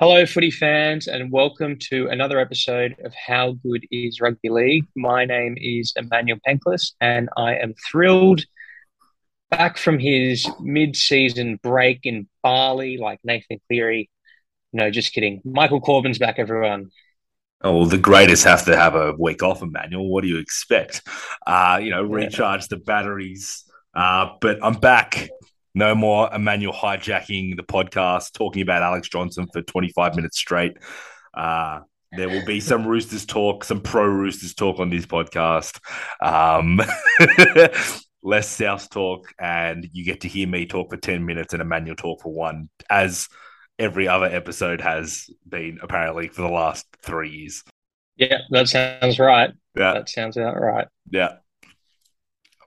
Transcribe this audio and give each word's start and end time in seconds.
Hello, 0.00 0.24
footy 0.26 0.52
fans, 0.52 1.08
and 1.08 1.32
welcome 1.32 1.76
to 1.90 2.06
another 2.06 2.38
episode 2.38 2.94
of 3.04 3.12
How 3.16 3.54
Good 3.64 3.84
is 3.90 4.20
Rugby 4.20 4.48
League. 4.48 4.86
My 4.94 5.24
name 5.24 5.56
is 5.60 5.92
Emmanuel 5.96 6.38
Penklis, 6.46 6.92
and 7.00 7.28
I 7.36 7.56
am 7.56 7.74
thrilled 7.90 8.44
back 9.50 9.76
from 9.76 9.98
his 9.98 10.48
mid 10.60 10.94
season 10.94 11.58
break 11.64 12.02
in 12.04 12.28
Bali, 12.44 12.96
like 12.96 13.18
Nathan 13.24 13.58
Cleary. 13.66 14.08
No, 14.72 14.88
just 14.88 15.12
kidding. 15.12 15.42
Michael 15.44 15.80
Corbin's 15.80 16.18
back, 16.18 16.36
everyone. 16.38 16.92
Oh, 17.62 17.78
well, 17.78 17.86
the 17.86 17.98
greatest 17.98 18.44
have 18.44 18.66
to 18.66 18.76
have 18.76 18.94
a 18.94 19.14
week 19.18 19.42
off, 19.42 19.62
Emmanuel. 19.62 20.08
What 20.08 20.22
do 20.22 20.28
you 20.28 20.38
expect? 20.38 21.02
Uh, 21.44 21.80
you 21.82 21.90
know, 21.90 22.04
recharge 22.04 22.68
the 22.68 22.76
batteries. 22.76 23.64
Uh, 23.96 24.28
but 24.40 24.60
I'm 24.62 24.74
back 24.74 25.28
no 25.74 25.94
more 25.94 26.32
Emmanuel 26.32 26.72
hijacking 26.72 27.56
the 27.56 27.62
podcast, 27.62 28.32
talking 28.32 28.62
about 28.62 28.82
Alex 28.82 29.08
Johnson 29.08 29.46
for 29.52 29.62
25 29.62 30.16
minutes 30.16 30.38
straight. 30.38 30.76
Uh, 31.34 31.80
there 32.12 32.28
will 32.28 32.44
be 32.44 32.60
some 32.60 32.86
Roosters 32.88 33.26
talk, 33.26 33.64
some 33.64 33.80
pro 33.80 34.06
Roosters 34.06 34.54
talk 34.54 34.80
on 34.80 34.90
this 34.90 35.06
podcast. 35.06 35.78
Um, 36.20 36.80
less 38.22 38.48
South 38.48 38.90
talk, 38.90 39.32
and 39.38 39.88
you 39.92 40.04
get 40.04 40.22
to 40.22 40.28
hear 40.28 40.48
me 40.48 40.66
talk 40.66 40.90
for 40.90 40.96
10 40.96 41.24
minutes 41.24 41.52
and 41.52 41.62
Emmanuel 41.62 41.96
talk 41.96 42.22
for 42.22 42.32
one, 42.32 42.68
as 42.90 43.28
every 43.78 44.08
other 44.08 44.26
episode 44.26 44.80
has 44.80 45.30
been 45.48 45.78
apparently 45.82 46.28
for 46.28 46.42
the 46.42 46.48
last 46.48 46.86
three 47.02 47.30
years. 47.30 47.62
Yeah, 48.16 48.38
that 48.50 48.68
sounds 48.68 49.18
right. 49.18 49.50
Yeah. 49.76 49.92
That 49.92 50.08
sounds 50.08 50.36
about 50.36 50.60
right. 50.60 50.88
Yeah 51.10 51.36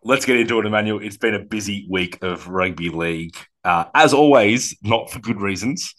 let's 0.04 0.26
get 0.26 0.38
into 0.38 0.60
it, 0.60 0.66
Emmanuel. 0.66 1.02
It's 1.02 1.18
been 1.18 1.36
a 1.36 1.40
busy 1.40 1.86
week 1.90 2.24
of 2.24 2.48
rugby 2.48 2.90
league. 2.90 3.36
Uh, 3.64 3.86
as 3.94 4.14
always, 4.14 4.76
not 4.82 5.12
for 5.12 5.20
good 5.20 5.40
reasons. 5.40 5.94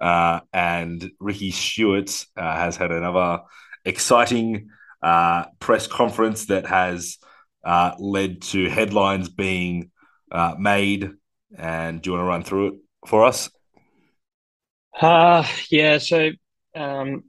Uh, 0.00 0.40
and 0.52 1.10
Ricky 1.20 1.50
Stuart 1.50 2.26
uh, 2.36 2.56
has 2.56 2.76
had 2.76 2.90
another 2.90 3.42
exciting 3.84 4.70
uh, 5.02 5.44
press 5.60 5.86
conference 5.86 6.46
that 6.46 6.66
has 6.66 7.18
uh, 7.64 7.92
led 7.98 8.42
to 8.42 8.68
headlines 8.68 9.28
being 9.28 9.90
uh, 10.30 10.54
made. 10.58 11.10
And 11.56 12.00
do 12.00 12.10
you 12.10 12.16
want 12.16 12.24
to 12.24 12.28
run 12.28 12.42
through 12.42 12.66
it 12.68 12.74
for 13.06 13.24
us? 13.24 13.50
Uh, 15.00 15.46
yeah. 15.70 15.98
So 15.98 16.30
um, 16.74 17.24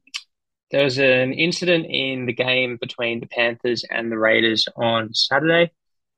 there 0.71 0.83
was 0.83 0.97
an 0.97 1.33
incident 1.33 1.85
in 1.89 2.25
the 2.25 2.33
game 2.33 2.77
between 2.79 3.19
the 3.19 3.27
Panthers 3.27 3.83
and 3.89 4.11
the 4.11 4.17
Raiders 4.17 4.67
on 4.75 5.13
Saturday. 5.13 5.71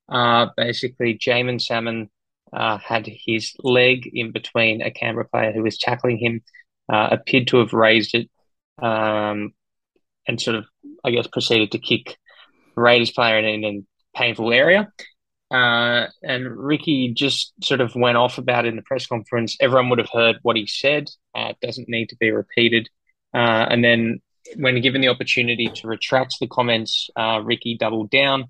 Uh, 0.10 0.48
basically, 0.56 1.18
Jaeman 1.18 1.62
Salmon 1.62 2.10
uh, 2.54 2.78
had 2.78 3.08
his 3.08 3.54
leg 3.60 4.10
in 4.14 4.32
between 4.32 4.82
a 4.82 4.92
Canberra 4.92 5.28
player 5.28 5.52
who 5.52 5.64
was 5.64 5.78
tackling 5.78 6.18
him, 6.18 6.42
uh, 6.92 7.10
appeared 7.12 7.48
to 7.48 7.58
have 7.58 7.74
raised 7.74 8.16
it, 8.16 8.30
um, 8.82 9.54
and 10.28 10.40
sort 10.40 10.58
of, 10.58 10.66
I 11.04 11.12
guess, 11.12 11.28
proceeded 11.28 11.72
to 11.72 11.80
kick 11.80 12.18
Raiders 12.76 13.12
player 13.12 13.40
in, 13.40 13.64
in 13.64 13.86
a 14.16 14.18
painful 14.18 14.54
area. 14.54 14.92
Uh, 15.52 16.08
and 16.24 16.58
Ricky 16.58 17.14
just 17.14 17.54
sort 17.64 17.82
of 17.82 17.96
went 17.96 18.18
off 18.18 18.38
about 18.38 18.66
it 18.66 18.70
in 18.70 18.76
the 18.76 18.82
press 18.82 19.06
conference. 19.06 19.56
Everyone 19.60 19.90
would 19.90 20.00
have 20.00 20.10
heard 20.12 20.38
what 20.42 20.56
he 20.56 20.66
said. 20.66 21.10
Uh, 21.36 21.50
it 21.52 21.58
doesn't 21.66 21.90
need 21.90 22.10
to 22.10 22.18
be 22.18 22.32
repeated. 22.32 22.90
Uh, 23.34 23.68
and 23.70 23.84
then, 23.84 24.22
when 24.58 24.80
given 24.82 25.02
the 25.02 25.08
opportunity 25.08 25.68
to 25.68 25.88
retract 25.88 26.36
the 26.40 26.48
comments, 26.48 27.10
uh, 27.16 27.42
Ricky 27.44 27.78
doubled 27.78 28.10
down. 28.10 28.46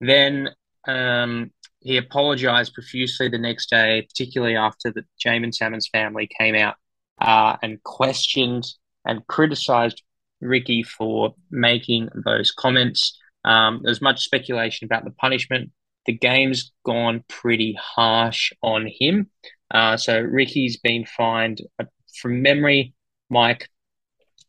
Then 0.00 0.50
um, 0.88 1.52
he 1.80 1.96
apologized 1.96 2.74
profusely 2.74 3.28
the 3.28 3.38
next 3.38 3.70
day, 3.70 4.02
particularly 4.02 4.56
after 4.56 4.90
the 4.90 5.04
Jaeman 5.24 5.54
Salmon's 5.54 5.86
family 5.88 6.28
came 6.38 6.56
out 6.56 6.74
uh, 7.20 7.56
and 7.62 7.82
questioned 7.82 8.64
and 9.04 9.26
criticized 9.26 10.02
Ricky 10.40 10.82
for 10.82 11.34
making 11.50 12.08
those 12.24 12.50
comments. 12.50 13.18
Um, 13.44 13.82
there's 13.84 14.00
much 14.00 14.24
speculation 14.24 14.86
about 14.86 15.04
the 15.04 15.10
punishment. 15.12 15.70
The 16.06 16.14
game's 16.14 16.72
gone 16.84 17.22
pretty 17.28 17.78
harsh 17.80 18.52
on 18.62 18.90
him. 18.98 19.30
Uh, 19.70 19.96
so 19.96 20.18
Ricky's 20.18 20.78
been 20.78 21.04
fined, 21.04 21.60
uh, 21.78 21.84
from 22.20 22.42
memory, 22.42 22.94
Mike, 23.28 23.68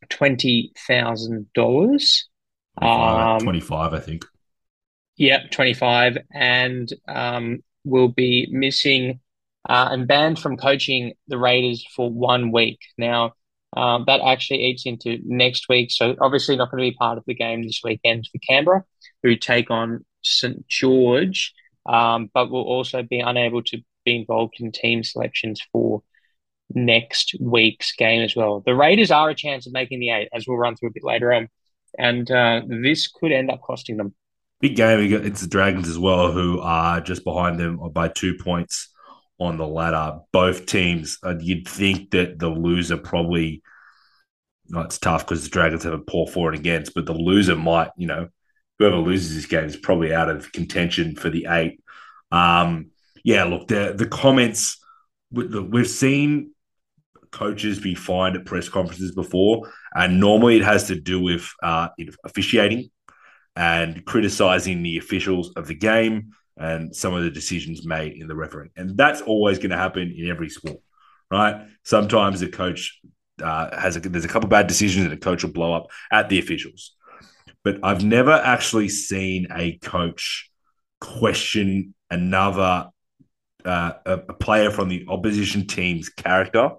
$20,000. 0.08 2.22
Um, 2.80 3.40
25, 3.40 3.92
I 3.92 4.00
think. 4.00 4.24
Yep, 5.20 5.50
25, 5.50 6.16
and 6.32 6.90
um, 7.06 7.62
will 7.84 8.08
be 8.08 8.48
missing 8.50 9.20
uh, 9.68 9.88
and 9.90 10.08
banned 10.08 10.38
from 10.38 10.56
coaching 10.56 11.12
the 11.28 11.36
Raiders 11.36 11.84
for 11.94 12.10
one 12.10 12.52
week. 12.52 12.78
Now, 12.96 13.34
um, 13.76 14.04
that 14.06 14.22
actually 14.22 14.64
eats 14.64 14.86
into 14.86 15.18
next 15.22 15.68
week, 15.68 15.90
so 15.90 16.16
obviously 16.22 16.56
not 16.56 16.70
going 16.70 16.82
to 16.82 16.90
be 16.90 16.96
part 16.96 17.18
of 17.18 17.24
the 17.26 17.34
game 17.34 17.62
this 17.62 17.82
weekend 17.84 18.30
for 18.32 18.38
Canberra, 18.48 18.82
who 19.22 19.36
take 19.36 19.70
on 19.70 20.06
St 20.22 20.66
George, 20.68 21.52
um, 21.84 22.30
but 22.32 22.50
will 22.50 22.62
also 22.62 23.02
be 23.02 23.20
unable 23.20 23.62
to 23.64 23.76
be 24.06 24.16
involved 24.16 24.54
in 24.58 24.72
team 24.72 25.04
selections 25.04 25.60
for 25.70 26.02
next 26.72 27.34
week's 27.38 27.92
game 27.92 28.22
as 28.22 28.34
well. 28.34 28.62
The 28.64 28.74
Raiders 28.74 29.10
are 29.10 29.28
a 29.28 29.34
chance 29.34 29.66
of 29.66 29.74
making 29.74 30.00
the 30.00 30.12
eight, 30.12 30.30
as 30.32 30.46
we'll 30.48 30.56
run 30.56 30.76
through 30.76 30.88
a 30.88 30.92
bit 30.92 31.04
later 31.04 31.30
on, 31.30 31.50
and 31.98 32.30
uh, 32.30 32.62
this 32.66 33.06
could 33.06 33.32
end 33.32 33.50
up 33.50 33.60
costing 33.60 33.98
them 33.98 34.14
big 34.60 34.76
game. 34.76 35.12
It's 35.24 35.40
the 35.40 35.46
Dragons 35.46 35.88
as 35.88 35.98
well, 35.98 36.32
who 36.32 36.60
are 36.60 37.00
just 37.00 37.24
behind 37.24 37.58
them 37.58 37.78
by 37.92 38.08
two 38.08 38.34
points 38.34 38.88
on 39.38 39.56
the 39.56 39.66
ladder. 39.66 40.18
Both 40.32 40.66
teams, 40.66 41.18
uh, 41.24 41.36
you'd 41.40 41.66
think 41.66 42.10
that 42.10 42.38
the 42.38 42.48
loser 42.48 42.96
probably. 42.96 43.62
No, 44.68 44.82
it's 44.82 44.98
tough 44.98 45.26
because 45.26 45.42
the 45.42 45.50
Dragons 45.50 45.82
have 45.82 45.94
a 45.94 45.98
poor 45.98 46.28
for 46.28 46.50
and 46.50 46.58
against, 46.58 46.94
but 46.94 47.04
the 47.04 47.12
loser 47.12 47.56
might, 47.56 47.90
you 47.96 48.06
know, 48.06 48.28
whoever 48.78 48.98
loses 48.98 49.34
this 49.34 49.46
game 49.46 49.64
is 49.64 49.76
probably 49.76 50.14
out 50.14 50.30
of 50.30 50.52
contention 50.52 51.16
for 51.16 51.28
the 51.28 51.46
eight. 51.50 51.82
Um, 52.30 52.92
yeah, 53.24 53.44
look, 53.44 53.66
the 53.66 53.94
the 53.96 54.06
comments 54.06 54.78
we've 55.32 55.88
seen 55.88 56.52
coaches 57.32 57.80
be 57.80 57.94
fined 57.94 58.36
at 58.36 58.44
press 58.44 58.68
conferences 58.68 59.12
before, 59.12 59.70
and 59.94 60.20
normally 60.20 60.56
it 60.56 60.64
has 60.64 60.86
to 60.88 61.00
do 61.00 61.20
with 61.20 61.50
uh, 61.62 61.88
officiating 62.24 62.90
and 63.56 64.04
criticizing 64.04 64.82
the 64.82 64.98
officials 64.98 65.52
of 65.56 65.66
the 65.66 65.74
game 65.74 66.30
and 66.56 66.94
some 66.94 67.14
of 67.14 67.22
the 67.22 67.30
decisions 67.30 67.86
made 67.86 68.12
in 68.12 68.28
the 68.28 68.34
refereeing. 68.34 68.70
And 68.76 68.96
that's 68.96 69.22
always 69.22 69.58
going 69.58 69.70
to 69.70 69.76
happen 69.76 70.14
in 70.16 70.28
every 70.28 70.48
sport, 70.48 70.78
right? 71.30 71.66
Sometimes 71.84 72.40
the 72.40 72.48
coach 72.48 73.00
uh, 73.42 73.78
has 73.78 73.96
a, 73.96 74.00
there's 74.00 74.24
a 74.24 74.28
couple 74.28 74.48
bad 74.48 74.66
decisions 74.66 75.04
and 75.04 75.12
the 75.12 75.16
coach 75.16 75.42
will 75.42 75.52
blow 75.52 75.74
up 75.74 75.86
at 76.12 76.28
the 76.28 76.38
officials. 76.38 76.94
But 77.64 77.78
I've 77.82 78.04
never 78.04 78.32
actually 78.32 78.88
seen 78.88 79.48
a 79.54 79.78
coach 79.78 80.50
question 81.00 81.94
another 82.10 82.90
uh, 83.64 83.92
a, 84.06 84.12
a 84.12 84.34
player 84.34 84.70
from 84.70 84.88
the 84.88 85.04
opposition 85.08 85.66
team's 85.66 86.08
character 86.08 86.72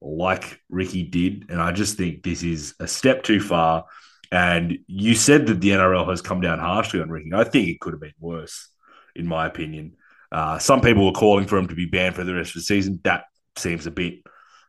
like 0.00 0.60
Ricky 0.68 1.02
did. 1.02 1.46
And 1.50 1.60
I 1.60 1.72
just 1.72 1.96
think 1.96 2.22
this 2.22 2.42
is 2.42 2.74
a 2.80 2.88
step 2.88 3.22
too 3.22 3.40
far. 3.40 3.84
And 4.32 4.78
you 4.86 5.14
said 5.14 5.46
that 5.46 5.60
the 5.60 5.70
NRL 5.70 6.08
has 6.10 6.20
come 6.20 6.40
down 6.40 6.58
harshly 6.58 7.00
on 7.00 7.10
Ricky. 7.10 7.30
I 7.32 7.44
think 7.44 7.68
it 7.68 7.80
could 7.80 7.92
have 7.92 8.00
been 8.00 8.12
worse, 8.18 8.68
in 9.14 9.26
my 9.26 9.46
opinion. 9.46 9.96
Uh, 10.32 10.58
some 10.58 10.80
people 10.80 11.06
were 11.06 11.12
calling 11.12 11.46
for 11.46 11.56
him 11.56 11.68
to 11.68 11.74
be 11.74 11.86
banned 11.86 12.14
for 12.14 12.24
the 12.24 12.34
rest 12.34 12.50
of 12.50 12.54
the 12.54 12.60
season. 12.62 13.00
That 13.04 13.24
seems 13.56 13.86
a 13.86 13.90
bit 13.90 14.20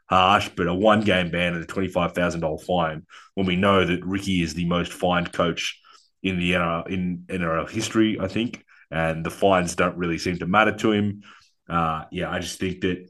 harsh, 0.10 0.50
but 0.56 0.68
a 0.68 0.74
one 0.74 1.02
game 1.02 1.30
ban 1.30 1.54
and 1.54 1.64
a 1.64 1.68
$25,000 1.68 2.64
fine 2.64 3.06
when 3.34 3.46
we 3.46 3.56
know 3.56 3.86
that 3.86 4.06
Ricky 4.06 4.42
is 4.42 4.54
the 4.54 4.66
most 4.66 4.94
fined 4.94 5.34
coach 5.34 5.80
in 6.24 6.40
the 6.40 6.54
NRL, 6.54 6.88
in 6.88 7.24
NRL 7.28 7.70
history, 7.70 8.18
I 8.20 8.28
think. 8.28 8.64
And 8.90 9.26
the 9.26 9.32
fines 9.32 9.76
don't 9.76 9.98
really 9.98 10.18
seem 10.18 10.38
to 10.40 10.48
matter 10.48 10.76
to 10.78 10.92
him. 10.92 11.24
Uh, 11.70 12.06
yeah, 12.12 12.32
I 12.32 12.40
just 12.40 12.60
think 12.60 12.82
that 12.82 13.10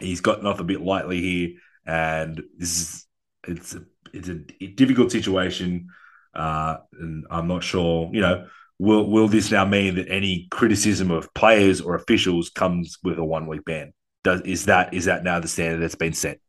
he's 0.00 0.20
gotten 0.20 0.46
off 0.46 0.60
a 0.60 0.64
bit 0.64 0.80
lightly 0.80 1.20
here. 1.20 1.48
And 1.84 2.42
this 2.56 2.80
is, 2.80 3.06
it's 3.46 3.74
a 3.74 3.84
it's 4.12 4.28
a 4.28 4.66
difficult 4.66 5.12
situation, 5.12 5.88
uh, 6.34 6.78
and 6.98 7.26
I'm 7.30 7.48
not 7.48 7.62
sure. 7.64 8.10
You 8.12 8.20
know, 8.20 8.46
will 8.78 9.08
will 9.10 9.28
this 9.28 9.50
now 9.50 9.64
mean 9.64 9.96
that 9.96 10.08
any 10.08 10.46
criticism 10.50 11.10
of 11.10 11.32
players 11.34 11.80
or 11.80 11.94
officials 11.94 12.50
comes 12.50 12.98
with 13.02 13.18
a 13.18 13.24
one 13.24 13.46
week 13.46 13.64
ban? 13.64 13.92
Does 14.24 14.40
is 14.42 14.66
that 14.66 14.94
is 14.94 15.06
that 15.06 15.24
now 15.24 15.40
the 15.40 15.48
standard 15.48 15.80
that's 15.80 15.94
been 15.94 16.12
set? 16.12 16.40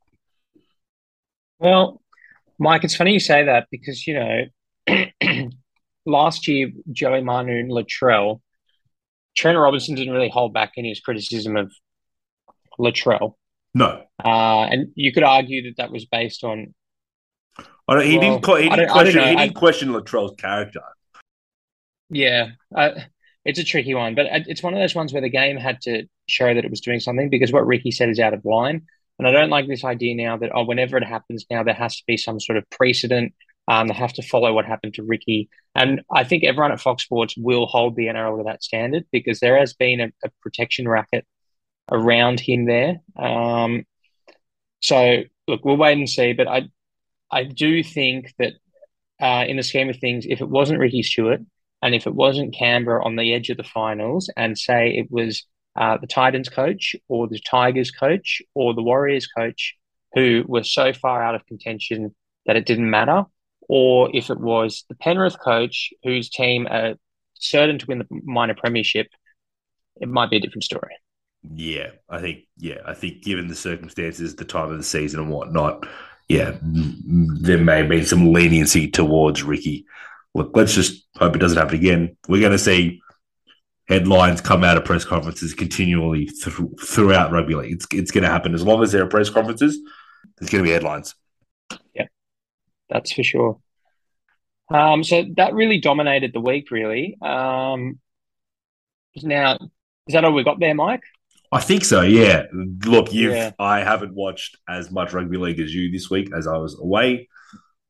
Well, 1.59 2.01
Mike, 2.57 2.83
it's 2.83 2.95
funny 2.95 3.13
you 3.13 3.19
say 3.19 3.45
that 3.45 3.67
because 3.71 4.05
you 4.07 4.13
know 4.13 5.09
last 6.05 6.47
year 6.47 6.71
Joey 6.91 7.21
Manu 7.21 7.59
and 7.59 7.71
Latrell, 7.71 8.41
Trent 9.35 9.57
Robinson 9.57 9.95
didn't 9.95 10.13
really 10.13 10.29
hold 10.29 10.53
back 10.53 10.73
any 10.77 10.89
of 10.89 10.91
his 10.91 11.01
criticism 11.01 11.57
of 11.57 11.71
Latrell. 12.79 13.35
No, 13.73 14.03
uh, 14.23 14.63
and 14.63 14.91
you 14.95 15.11
could 15.11 15.23
argue 15.23 15.63
that 15.63 15.77
that 15.77 15.91
was 15.91 16.05
based 16.05 16.43
on. 16.43 16.73
He 17.97 18.17
well, 18.17 18.39
didn't. 18.39 18.63
He 18.63 18.69
didn't 18.69 18.89
question. 18.89 19.23
He 19.23 19.35
didn't 19.35 19.55
question 19.55 19.89
Latrell's 19.89 20.35
character. 20.37 20.81
Yeah, 22.09 22.49
uh, 22.75 22.91
it's 23.45 23.59
a 23.59 23.63
tricky 23.63 23.93
one, 23.93 24.15
but 24.15 24.27
it's 24.29 24.63
one 24.63 24.73
of 24.73 24.79
those 24.79 24.95
ones 24.95 25.13
where 25.13 25.21
the 25.21 25.29
game 25.29 25.57
had 25.57 25.81
to 25.81 26.05
show 26.27 26.53
that 26.53 26.65
it 26.65 26.69
was 26.69 26.81
doing 26.81 26.99
something 26.99 27.29
because 27.29 27.51
what 27.51 27.65
Ricky 27.65 27.91
said 27.91 28.09
is 28.09 28.19
out 28.19 28.33
of 28.33 28.45
line. 28.45 28.83
And 29.17 29.27
I 29.27 29.31
don't 29.31 29.49
like 29.49 29.67
this 29.67 29.83
idea 29.83 30.15
now 30.15 30.37
that 30.37 30.51
oh, 30.53 30.63
whenever 30.63 30.97
it 30.97 31.03
happens 31.03 31.45
now, 31.49 31.63
there 31.63 31.73
has 31.73 31.97
to 31.97 32.03
be 32.07 32.17
some 32.17 32.39
sort 32.39 32.57
of 32.57 32.69
precedent. 32.69 33.33
Um, 33.67 33.87
they 33.87 33.93
have 33.93 34.13
to 34.13 34.23
follow 34.23 34.53
what 34.53 34.65
happened 34.65 34.95
to 34.95 35.03
Ricky, 35.03 35.49
and 35.75 36.01
I 36.11 36.23
think 36.23 36.43
everyone 36.43 36.71
at 36.71 36.81
Fox 36.81 37.03
Sports 37.03 37.35
will 37.37 37.67
hold 37.67 37.95
the 37.95 38.07
NRL 38.07 38.37
to 38.37 38.43
that 38.45 38.63
standard 38.63 39.05
because 39.11 39.39
there 39.39 39.59
has 39.59 39.73
been 39.73 39.99
a, 39.99 40.07
a 40.23 40.29
protection 40.41 40.87
racket 40.87 41.25
around 41.91 42.39
him 42.39 42.65
there. 42.65 43.01
Um, 43.15 43.85
so 44.81 45.23
look, 45.47 45.65
we'll 45.65 45.77
wait 45.77 45.97
and 45.97 46.09
see. 46.09 46.33
But 46.33 46.47
I, 46.47 46.69
I 47.31 47.43
do 47.43 47.83
think 47.83 48.33
that 48.39 48.53
uh, 49.21 49.45
in 49.47 49.57
the 49.57 49.63
scheme 49.63 49.89
of 49.89 49.97
things, 49.97 50.25
if 50.27 50.41
it 50.41 50.49
wasn't 50.49 50.79
Ricky 50.79 51.03
Stuart 51.03 51.41
and 51.81 51.93
if 51.93 52.07
it 52.07 52.15
wasn't 52.15 52.55
Canberra 52.55 53.03
on 53.03 53.15
the 53.15 53.33
edge 53.33 53.49
of 53.49 53.57
the 53.57 53.63
finals, 53.63 54.29
and 54.35 54.57
say 54.57 54.89
it 54.89 55.07
was 55.09 55.45
uh, 55.77 55.97
the 55.97 56.07
Titans 56.07 56.49
coach 56.49 56.95
or 57.07 57.27
the 57.27 57.39
Tigers 57.39 57.91
coach 57.91 58.41
or 58.53 58.73
the 58.73 58.81
Warriors 58.81 59.27
coach 59.27 59.75
who 60.13 60.43
were 60.47 60.63
so 60.63 60.91
far 60.91 61.23
out 61.23 61.35
of 61.35 61.45
contention 61.45 62.15
that 62.45 62.55
it 62.55 62.65
didn't 62.65 62.89
matter, 62.89 63.23
or 63.67 64.09
if 64.13 64.29
it 64.29 64.39
was 64.39 64.83
the 64.89 64.95
Penrith 64.95 65.39
coach 65.39 65.93
whose 66.03 66.29
team 66.29 66.67
are 66.69 66.95
certain 67.35 67.77
to 67.77 67.85
win 67.85 67.99
the 67.99 68.07
minor 68.23 68.55
premiership, 68.55 69.07
it 70.01 70.09
might 70.09 70.29
be 70.29 70.37
a 70.37 70.39
different 70.39 70.63
story. 70.63 70.95
Yeah, 71.53 71.91
I 72.09 72.19
think 72.19 72.39
yeah, 72.57 72.79
I 72.85 72.93
think 72.93 73.23
given 73.23 73.47
the 73.47 73.55
circumstances, 73.55 74.35
the 74.35 74.45
time 74.45 74.71
of 74.71 74.77
the 74.77 74.83
season 74.83 75.21
and 75.21 75.29
whatnot, 75.29 75.87
yeah, 76.29 76.57
there 76.61 77.57
may 77.57 77.83
been 77.83 78.05
some 78.05 78.31
leniency 78.31 78.89
towards 78.89 79.43
Ricky 79.43 79.85
look, 80.33 80.55
let's 80.55 80.73
just 80.73 81.07
hope 81.17 81.35
it 81.35 81.39
doesn't 81.39 81.57
happen 81.57 81.75
again. 81.75 82.15
We're 82.27 82.41
going 82.41 82.51
to 82.51 82.59
see 82.59 83.01
headlines 83.87 84.41
come 84.41 84.63
out 84.63 84.77
of 84.77 84.85
press 84.85 85.03
conferences 85.03 85.53
continually 85.53 86.25
th- 86.25 86.55
throughout 86.83 87.31
rugby 87.31 87.55
league. 87.55 87.73
It's, 87.73 87.87
it's 87.91 88.11
going 88.11 88.23
to 88.23 88.29
happen 88.29 88.53
as 88.53 88.63
long 88.63 88.83
as 88.83 88.91
there 88.91 89.03
are 89.03 89.07
press 89.07 89.29
conferences. 89.29 89.79
There's 90.37 90.49
going 90.49 90.63
to 90.63 90.67
be 90.67 90.73
headlines. 90.73 91.15
Yeah, 91.93 92.07
that's 92.89 93.11
for 93.11 93.23
sure. 93.23 93.59
Um, 94.71 95.03
so 95.03 95.25
that 95.35 95.53
really 95.53 95.79
dominated 95.79 96.31
the 96.33 96.39
week. 96.39 96.71
Really. 96.71 97.17
Um, 97.21 97.99
now, 99.21 99.55
is 100.07 100.13
that 100.13 100.23
all 100.23 100.33
we 100.33 100.43
got 100.43 100.59
there, 100.59 100.75
Mike? 100.75 101.03
I 101.51 101.61
think 101.61 101.83
so. 101.83 102.01
Yeah. 102.01 102.43
Look, 102.53 103.11
you. 103.11 103.31
Yeah. 103.31 103.51
I 103.57 103.79
haven't 103.79 104.13
watched 104.13 104.57
as 104.67 104.91
much 104.91 105.13
rugby 105.13 105.37
league 105.37 105.59
as 105.59 105.73
you 105.73 105.91
this 105.91 106.09
week 106.09 106.29
as 106.35 106.47
I 106.47 106.57
was 106.57 106.79
away. 106.79 107.27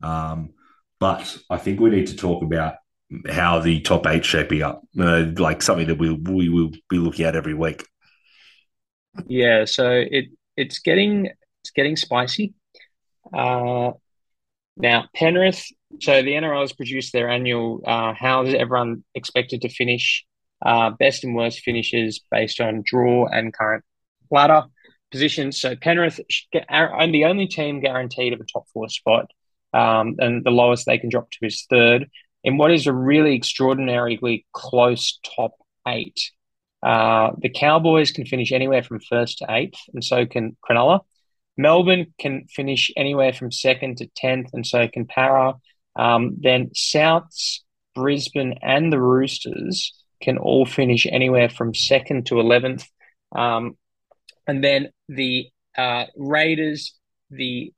Um, 0.01 0.53
but 0.99 1.37
I 1.49 1.57
think 1.57 1.79
we 1.79 1.89
need 1.89 2.07
to 2.07 2.15
talk 2.15 2.43
about 2.43 2.75
how 3.29 3.59
the 3.59 3.81
top 3.81 4.05
eight 4.07 4.23
shaping 4.23 4.61
up, 4.61 4.83
uh, 4.99 5.25
like 5.37 5.61
something 5.61 5.87
that 5.87 5.97
we 5.97 6.13
we 6.13 6.49
will 6.49 6.71
be 6.89 6.97
looking 6.97 7.25
at 7.25 7.35
every 7.35 7.53
week. 7.53 7.85
Yeah, 9.27 9.65
so 9.65 9.89
it 9.89 10.27
it's 10.55 10.79
getting 10.79 11.25
it's 11.63 11.71
getting 11.71 11.95
spicy. 11.95 12.53
Uh, 13.33 13.91
now 14.77 15.05
Penrith, 15.15 15.65
so 16.01 16.21
the 16.21 16.31
NRL 16.31 16.61
has 16.61 16.73
produced 16.73 17.13
their 17.13 17.29
annual. 17.29 17.81
Uh, 17.85 18.13
how 18.13 18.43
is 18.43 18.53
everyone 18.53 19.03
expected 19.15 19.61
to 19.61 19.69
finish? 19.69 20.25
Uh, 20.65 20.89
best 20.91 21.23
and 21.23 21.35
worst 21.35 21.61
finishes 21.61 22.21
based 22.31 22.59
on 22.59 22.83
draw 22.85 23.25
and 23.27 23.53
current 23.53 23.83
ladder 24.29 24.63
positions. 25.11 25.59
So 25.59 25.75
Penrith 25.75 26.19
are 26.69 27.07
the 27.07 27.25
only 27.25 27.47
team 27.47 27.79
guaranteed 27.79 28.33
of 28.33 28.41
a 28.41 28.45
top 28.45 28.65
four 28.73 28.89
spot 28.89 29.29
um, 29.73 30.15
and 30.19 30.43
the 30.43 30.51
lowest 30.51 30.85
they 30.85 30.97
can 30.97 31.09
drop 31.09 31.29
to 31.31 31.45
is 31.45 31.65
third 31.69 32.09
in 32.43 32.57
what 32.57 32.71
is 32.71 32.87
a 32.87 32.93
really 32.93 33.35
extraordinarily 33.35 34.45
close 34.53 35.19
top 35.35 35.53
eight. 35.87 36.31
Uh, 36.81 37.31
the 37.37 37.49
Cowboys 37.49 38.11
can 38.11 38.25
finish 38.25 38.51
anywhere 38.51 38.83
from 38.83 38.99
first 39.01 39.39
to 39.39 39.45
eighth, 39.49 39.79
and 39.93 40.03
so 40.03 40.25
can 40.25 40.55
Cronulla. 40.67 41.01
Melbourne 41.57 42.13
can 42.17 42.45
finish 42.47 42.89
anywhere 42.95 43.33
from 43.33 43.51
second 43.51 43.97
to 43.97 44.07
tenth, 44.15 44.53
and 44.53 44.65
so 44.65 44.87
can 44.87 45.05
Para. 45.05 45.55
Um, 45.97 46.37
then 46.39 46.69
Souths, 46.69 47.59
Brisbane, 47.95 48.55
and 48.61 48.93
the 48.93 49.01
Roosters 49.01 49.93
can 50.21 50.37
all 50.37 50.65
finish 50.65 51.05
anywhere 51.05 51.49
from 51.49 51.73
second 51.73 52.25
to 52.27 52.39
eleventh. 52.39 52.85
Um, 53.35 53.77
and 54.47 54.63
then 54.63 54.89
the 55.07 55.47
uh, 55.77 56.05
Raiders, 56.15 56.93
the 57.29 57.73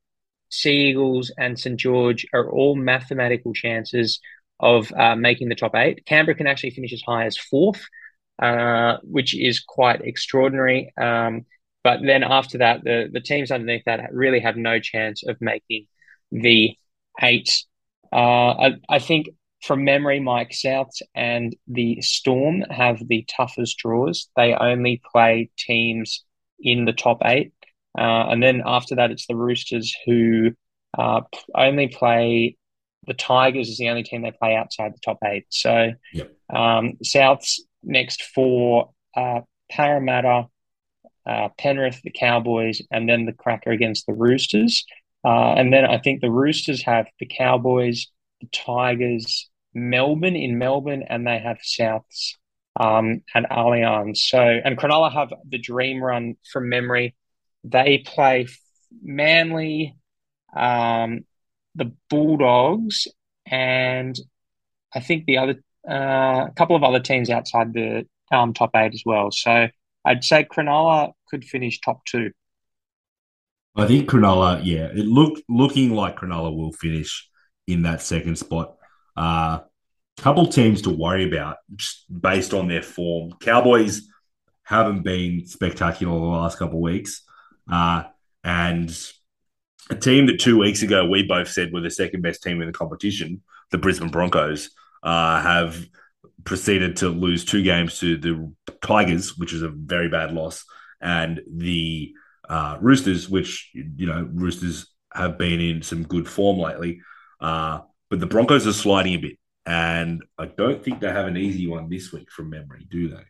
Sea 0.49 0.89
Eagles 0.89 1.31
and 1.37 1.57
St 1.57 1.79
George 1.79 2.25
are 2.33 2.49
all 2.49 2.75
mathematical 2.75 3.53
chances 3.53 4.19
of 4.59 4.91
uh, 4.93 5.15
making 5.15 5.49
the 5.49 5.55
top 5.55 5.75
eight. 5.75 6.05
Canberra 6.05 6.35
can 6.35 6.47
actually 6.47 6.71
finish 6.71 6.93
as 6.93 7.01
high 7.05 7.25
as 7.25 7.37
fourth, 7.37 7.83
uh, 8.41 8.97
which 9.03 9.37
is 9.37 9.59
quite 9.59 10.01
extraordinary. 10.01 10.93
Um, 10.97 11.45
but 11.83 12.01
then 12.05 12.23
after 12.23 12.59
that, 12.59 12.83
the, 12.83 13.09
the 13.11 13.21
teams 13.21 13.51
underneath 13.51 13.83
that 13.85 14.13
really 14.13 14.39
have 14.39 14.55
no 14.55 14.79
chance 14.79 15.23
of 15.27 15.37
making 15.41 15.87
the 16.31 16.75
eight. 17.21 17.63
Uh, 18.13 18.51
I, 18.51 18.73
I 18.89 18.99
think 18.99 19.29
from 19.61 19.83
memory, 19.83 20.19
Mike 20.19 20.51
Souths 20.51 21.01
and 21.13 21.55
the 21.67 22.01
Storm 22.01 22.61
have 22.69 23.07
the 23.07 23.25
toughest 23.27 23.77
draws. 23.77 24.27
They 24.35 24.53
only 24.53 25.01
play 25.11 25.51
teams 25.57 26.23
in 26.59 26.85
the 26.85 26.93
top 26.93 27.19
eight. 27.23 27.53
Uh, 27.97 28.29
and 28.29 28.41
then 28.41 28.63
after 28.65 28.95
that, 28.95 29.11
it's 29.11 29.27
the 29.27 29.35
Roosters 29.35 29.95
who 30.05 30.51
uh, 30.97 31.21
only 31.55 31.87
play. 31.87 32.57
The 33.07 33.13
Tigers 33.13 33.67
is 33.67 33.77
the 33.77 33.89
only 33.89 34.03
team 34.03 34.21
they 34.21 34.31
play 34.31 34.55
outside 34.55 34.93
the 34.93 34.99
top 35.03 35.17
eight. 35.23 35.45
So, 35.49 35.91
yep. 36.13 36.31
um, 36.53 36.97
South's 37.03 37.63
next 37.83 38.23
four: 38.23 38.91
uh, 39.15 39.41
Parramatta, 39.69 40.47
uh, 41.25 41.49
Penrith, 41.57 42.01
the 42.03 42.11
Cowboys, 42.11 42.81
and 42.91 43.09
then 43.09 43.25
the 43.25 43.33
cracker 43.33 43.71
against 43.71 44.05
the 44.05 44.13
Roosters. 44.13 44.85
Uh, 45.23 45.53
and 45.53 45.71
then 45.71 45.85
I 45.85 45.99
think 45.99 46.21
the 46.21 46.31
Roosters 46.31 46.83
have 46.83 47.07
the 47.19 47.27
Cowboys, 47.27 48.07
the 48.39 48.47
Tigers, 48.47 49.50
Melbourne 49.73 50.35
in 50.35 50.57
Melbourne, 50.57 51.03
and 51.07 51.25
they 51.25 51.39
have 51.39 51.57
Souths 51.57 52.35
um, 52.79 53.23
and 53.33 53.45
Allianz. 53.49 54.17
So, 54.17 54.39
and 54.39 54.77
Cronulla 54.77 55.11
have 55.11 55.33
the 55.47 55.57
dream 55.57 56.03
run 56.03 56.35
from 56.51 56.69
memory 56.69 57.15
they 57.63 57.99
play 58.05 58.47
Manly, 59.01 59.95
um, 60.55 61.25
the 61.75 61.93
Bulldogs, 62.09 63.07
and 63.45 64.17
I 64.93 64.99
think 64.99 65.25
the 65.25 65.37
other 65.37 65.55
uh, 65.89 66.47
a 66.47 66.53
couple 66.55 66.75
of 66.75 66.83
other 66.83 66.99
teams 66.99 67.29
outside 67.29 67.73
the 67.73 68.05
um, 68.31 68.53
top 68.53 68.71
eight 68.75 68.93
as 68.93 69.03
well. 69.05 69.31
So 69.31 69.67
I'd 70.05 70.23
say 70.23 70.43
Cronulla 70.43 71.11
could 71.29 71.43
finish 71.43 71.79
top 71.79 72.03
two. 72.05 72.31
I 73.75 73.87
think 73.87 74.09
Cronulla, 74.09 74.61
yeah, 74.63 74.87
it 74.87 75.05
looked 75.05 75.41
looking 75.47 75.95
like 75.95 76.17
Cronulla 76.17 76.55
will 76.55 76.73
finish 76.73 77.27
in 77.67 77.83
that 77.83 78.01
second 78.01 78.37
spot. 78.37 78.75
A 79.17 79.19
uh, 79.19 79.59
couple 80.17 80.47
teams 80.47 80.83
to 80.83 80.89
worry 80.89 81.27
about 81.27 81.57
just 81.75 82.05
based 82.21 82.53
on 82.53 82.67
their 82.67 82.81
form. 82.81 83.33
Cowboys 83.39 84.07
haven't 84.63 85.03
been 85.03 85.45
spectacular 85.45 86.13
the 86.13 86.25
last 86.25 86.57
couple 86.57 86.77
of 86.77 86.81
weeks. 86.81 87.23
Uh, 87.69 88.03
and 88.43 88.89
a 89.89 89.95
team 89.95 90.27
that 90.27 90.39
two 90.39 90.57
weeks 90.57 90.81
ago 90.81 91.05
we 91.05 91.23
both 91.23 91.49
said 91.49 91.73
were 91.73 91.81
the 91.81 91.89
second 91.89 92.21
best 92.21 92.43
team 92.43 92.61
in 92.61 92.67
the 92.67 92.73
competition, 92.73 93.41
the 93.71 93.77
Brisbane 93.77 94.09
Broncos, 94.09 94.69
uh, 95.03 95.41
have 95.41 95.85
proceeded 96.43 96.97
to 96.97 97.09
lose 97.09 97.45
two 97.45 97.63
games 97.63 97.99
to 97.99 98.17
the 98.17 98.53
Tigers, 98.81 99.37
which 99.37 99.53
is 99.53 99.61
a 99.61 99.69
very 99.69 100.09
bad 100.09 100.33
loss, 100.33 100.65
and 101.01 101.41
the 101.51 102.13
uh, 102.49 102.77
Roosters, 102.81 103.29
which 103.29 103.71
you 103.73 104.07
know 104.07 104.27
Roosters 104.33 104.87
have 105.13 105.37
been 105.37 105.59
in 105.59 105.81
some 105.81 106.03
good 106.03 106.27
form 106.27 106.57
lately, 106.57 107.01
uh, 107.39 107.81
but 108.11 108.19
the 108.19 108.27
Broncos 108.27 108.67
are 108.67 108.73
sliding 108.73 109.13
a 109.13 109.17
bit, 109.17 109.39
and 109.65 110.21
I 110.37 110.45
don't 110.45 110.83
think 110.83 110.99
they 110.99 111.07
have 111.11 111.25
an 111.27 111.37
easy 111.37 111.65
one 111.65 111.89
this 111.89 112.11
week 112.11 112.29
from 112.29 112.49
memory, 112.51 112.85
do 112.91 113.07
they? 113.07 113.23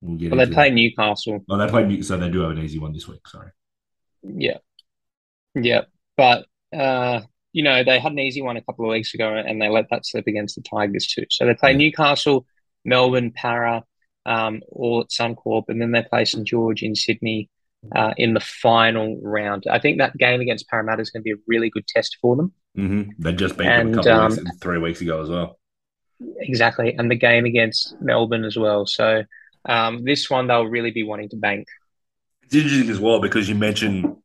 We'll, 0.00 0.30
well 0.30 0.44
they 0.44 0.52
play 0.52 0.70
that. 0.70 0.74
Newcastle. 0.74 1.44
Oh, 1.48 1.56
they 1.58 1.68
play 1.68 1.84
New- 1.84 2.02
so 2.02 2.16
they 2.16 2.30
do 2.30 2.40
have 2.40 2.50
an 2.52 2.58
easy 2.58 2.78
one 2.80 2.92
this 2.92 3.06
week. 3.06 3.20
Sorry. 3.28 3.50
Yeah, 4.22 4.58
yeah, 5.54 5.82
but 6.16 6.46
uh, 6.76 7.20
you 7.52 7.62
know, 7.62 7.84
they 7.84 8.00
had 8.00 8.12
an 8.12 8.18
easy 8.18 8.40
one 8.40 8.56
a 8.56 8.62
couple 8.62 8.86
of 8.86 8.90
weeks 8.90 9.12
ago 9.12 9.34
and 9.34 9.60
they 9.60 9.68
let 9.68 9.90
that 9.90 10.06
slip 10.06 10.26
against 10.26 10.56
the 10.56 10.62
Tigers 10.62 11.06
too. 11.06 11.26
So 11.28 11.44
they 11.44 11.54
play 11.54 11.72
Yeah. 11.72 11.76
Newcastle, 11.78 12.46
Melbourne, 12.84 13.32
Para, 13.32 13.84
um, 14.24 14.62
all 14.70 15.00
at 15.02 15.10
Suncorp, 15.10 15.64
and 15.68 15.80
then 15.80 15.92
they 15.92 16.02
play 16.02 16.24
St 16.24 16.46
George 16.46 16.82
in 16.82 16.94
Sydney 16.94 17.50
uh, 17.94 18.14
in 18.16 18.32
the 18.32 18.40
final 18.40 19.20
round. 19.22 19.64
I 19.70 19.78
think 19.78 19.98
that 19.98 20.16
game 20.16 20.40
against 20.40 20.68
Parramatta 20.68 21.02
is 21.02 21.10
going 21.10 21.20
to 21.22 21.24
be 21.24 21.32
a 21.32 21.42
really 21.46 21.68
good 21.68 21.86
test 21.86 22.16
for 22.22 22.36
them. 22.36 22.52
Hmm 22.74 23.02
They 23.18 23.32
just 23.32 23.58
beat 23.58 23.74
them 23.74 23.86
a 23.86 23.90
And, 23.90 23.90
couple 23.90 24.16
of 24.16 24.22
um, 24.24 24.36
weeks, 24.36 24.56
three 24.60 24.78
weeks 24.78 25.00
ago 25.00 25.22
as 25.22 25.28
well. 25.28 25.58
Exactly, 26.38 26.94
and 26.96 27.10
the 27.10 27.16
game 27.16 27.44
against 27.44 27.94
Melbourne 28.00 28.44
as 28.44 28.56
well. 28.56 28.86
So 28.86 29.24
um, 29.68 30.04
this 30.04 30.30
one 30.30 30.46
they'll 30.46 30.66
really 30.66 30.92
be 30.92 31.02
wanting 31.02 31.28
to 31.30 31.36
bank. 31.36 31.66
It's 32.44 32.54
interesting 32.54 32.90
as 32.90 33.00
well 33.00 33.20
because 33.20 33.48
you 33.48 33.54
mentioned, 33.54 34.16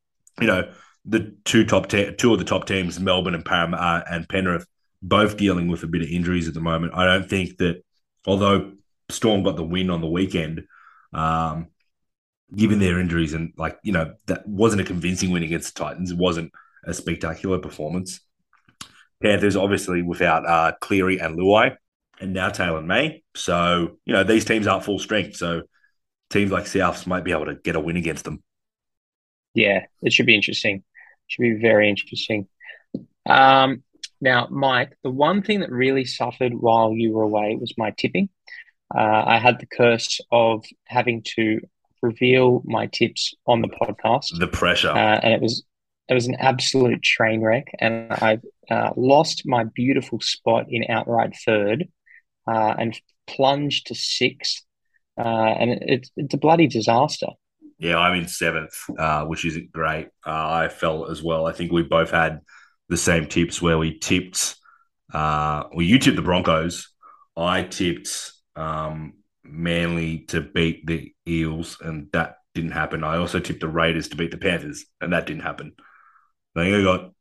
you 0.41 0.47
know, 0.47 0.71
the 1.05 1.35
two 1.45 1.65
top 1.65 1.87
te- 1.87 2.13
two 2.15 2.33
of 2.33 2.39
the 2.39 2.45
top 2.45 2.65
teams, 2.67 2.99
Melbourne 2.99 3.35
and 3.35 3.45
Parramatta 3.45 3.81
uh, 3.83 4.03
and 4.11 4.27
Penrith, 4.27 4.65
both 5.01 5.37
dealing 5.37 5.67
with 5.67 5.83
a 5.83 5.87
bit 5.87 6.01
of 6.01 6.09
injuries 6.09 6.47
at 6.47 6.53
the 6.53 6.59
moment. 6.59 6.93
I 6.95 7.05
don't 7.05 7.29
think 7.29 7.57
that, 7.57 7.83
although 8.25 8.73
Storm 9.09 9.43
got 9.43 9.55
the 9.55 9.63
win 9.63 9.89
on 9.89 10.01
the 10.01 10.07
weekend, 10.09 10.65
um, 11.13 11.67
given 12.55 12.79
their 12.79 12.99
injuries 12.99 13.33
and 13.33 13.53
like 13.57 13.79
you 13.83 13.93
know 13.93 14.13
that 14.27 14.47
wasn't 14.47 14.81
a 14.81 14.85
convincing 14.85 15.31
win 15.31 15.43
against 15.43 15.75
the 15.75 15.83
Titans. 15.83 16.11
It 16.11 16.17
wasn't 16.17 16.51
a 16.85 16.93
spectacular 16.93 17.59
performance. 17.59 18.21
Panthers 19.21 19.55
obviously 19.55 20.01
without 20.01 20.45
uh, 20.47 20.73
Cleary 20.81 21.19
and 21.19 21.37
Luai, 21.37 21.75
and 22.19 22.33
now 22.33 22.49
Taylan 22.49 22.85
May. 22.85 23.23
So 23.35 23.97
you 24.05 24.13
know 24.13 24.23
these 24.23 24.45
teams 24.45 24.67
aren't 24.67 24.85
full 24.85 24.99
strength. 24.99 25.37
So 25.37 25.63
teams 26.29 26.51
like 26.51 26.65
Souths 26.65 27.07
might 27.07 27.23
be 27.23 27.31
able 27.31 27.45
to 27.45 27.55
get 27.55 27.75
a 27.75 27.79
win 27.79 27.97
against 27.97 28.25
them. 28.25 28.43
Yeah, 29.53 29.85
it 30.01 30.13
should 30.13 30.25
be 30.25 30.35
interesting. 30.35 30.83
Should 31.27 31.41
be 31.41 31.53
very 31.61 31.89
interesting. 31.89 32.47
Um, 33.27 33.83
now, 34.21 34.47
Mike, 34.49 34.97
the 35.03 35.09
one 35.11 35.41
thing 35.41 35.59
that 35.61 35.71
really 35.71 36.05
suffered 36.05 36.53
while 36.53 36.93
you 36.93 37.11
were 37.13 37.23
away 37.23 37.57
was 37.59 37.73
my 37.77 37.91
tipping. 37.97 38.29
Uh, 38.95 39.23
I 39.25 39.37
had 39.39 39.59
the 39.59 39.65
curse 39.65 40.21
of 40.31 40.63
having 40.85 41.23
to 41.35 41.59
reveal 42.01 42.61
my 42.65 42.87
tips 42.87 43.33
on 43.45 43.61
the 43.61 43.67
podcast, 43.67 44.37
The 44.39 44.47
pressure. 44.47 44.89
uh, 44.91 45.19
and 45.21 45.33
it 45.33 45.41
was 45.41 45.63
it 46.07 46.13
was 46.13 46.27
an 46.27 46.35
absolute 46.35 47.01
train 47.03 47.41
wreck. 47.41 47.67
And 47.79 48.11
I 48.13 48.39
uh, 48.69 48.91
lost 48.95 49.43
my 49.45 49.63
beautiful 49.63 50.19
spot 50.21 50.65
in 50.69 50.85
outright 50.89 51.35
third, 51.45 51.87
uh, 52.47 52.75
and 52.77 52.99
plunged 53.25 53.87
to 53.87 53.95
sixth. 53.95 54.63
Uh, 55.17 55.55
and 55.59 55.71
it, 55.71 56.09
it's 56.15 56.33
a 56.33 56.37
bloody 56.37 56.67
disaster. 56.67 57.27
Yeah, 57.79 57.97
I'm 57.97 58.19
in 58.19 58.27
seventh, 58.27 58.75
uh, 58.97 59.25
which 59.25 59.45
isn't 59.45 59.71
great. 59.71 60.09
I 60.25 60.67
felt 60.67 61.09
as 61.11 61.21
well. 61.21 61.45
I 61.45 61.51
think 61.51 61.71
we 61.71 61.83
both 61.83 62.11
had 62.11 62.41
the 62.89 62.97
same 62.97 63.27
tips 63.27 63.61
where 63.61 63.77
we 63.77 63.97
tipped. 63.99 64.55
Well, 65.13 65.69
you 65.77 65.99
tipped 65.99 66.15
the 66.15 66.21
Broncos. 66.21 66.89
I 67.35 67.63
tipped 67.63 68.31
um, 68.55 69.13
Manly 69.43 70.19
to 70.29 70.41
beat 70.41 70.87
the 70.87 71.13
Eels, 71.27 71.77
and 71.81 72.09
that 72.13 72.37
didn't 72.55 72.71
happen. 72.71 73.03
I 73.03 73.17
also 73.17 73.39
tipped 73.39 73.59
the 73.61 73.67
Raiders 73.67 74.07
to 74.09 74.17
beat 74.17 74.31
the 74.31 74.37
Panthers, 74.37 74.85
and 74.99 75.13
that 75.13 75.27
didn't 75.27 75.43
happen. 75.43 75.73
I 76.55 76.63
think 76.63 76.75
I 76.75 76.81
got 76.83 77.11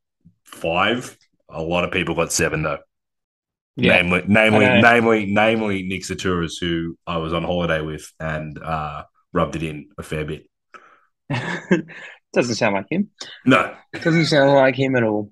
five. 0.45 1.15
A 1.49 1.61
lot 1.61 1.83
of 1.83 1.91
people 1.91 2.15
got 2.15 2.31
seven 2.31 2.63
though. 2.63 2.79
Namely, 3.79 4.23
namely, 4.27 4.65
namely, 4.65 5.25
namely, 5.27 5.83
Nick 5.83 6.01
Saturas, 6.01 6.53
who 6.59 6.97
I 7.05 7.17
was 7.17 7.31
on 7.31 7.43
holiday 7.43 7.81
with 7.81 8.11
and 8.19 8.57
uh, 8.57 9.03
rubbed 9.33 9.55
it 9.55 9.61
in 9.61 9.89
a 9.99 10.03
fair 10.03 10.25
bit. 10.25 10.49
Doesn't 12.33 12.55
sound 12.55 12.73
like 12.73 12.87
him. 12.89 13.11
No, 13.45 13.75
Doesn't 13.93 14.25
sound 14.25 14.51
like 14.53 14.75
him 14.75 14.95
at 14.95 15.03
all. 15.03 15.31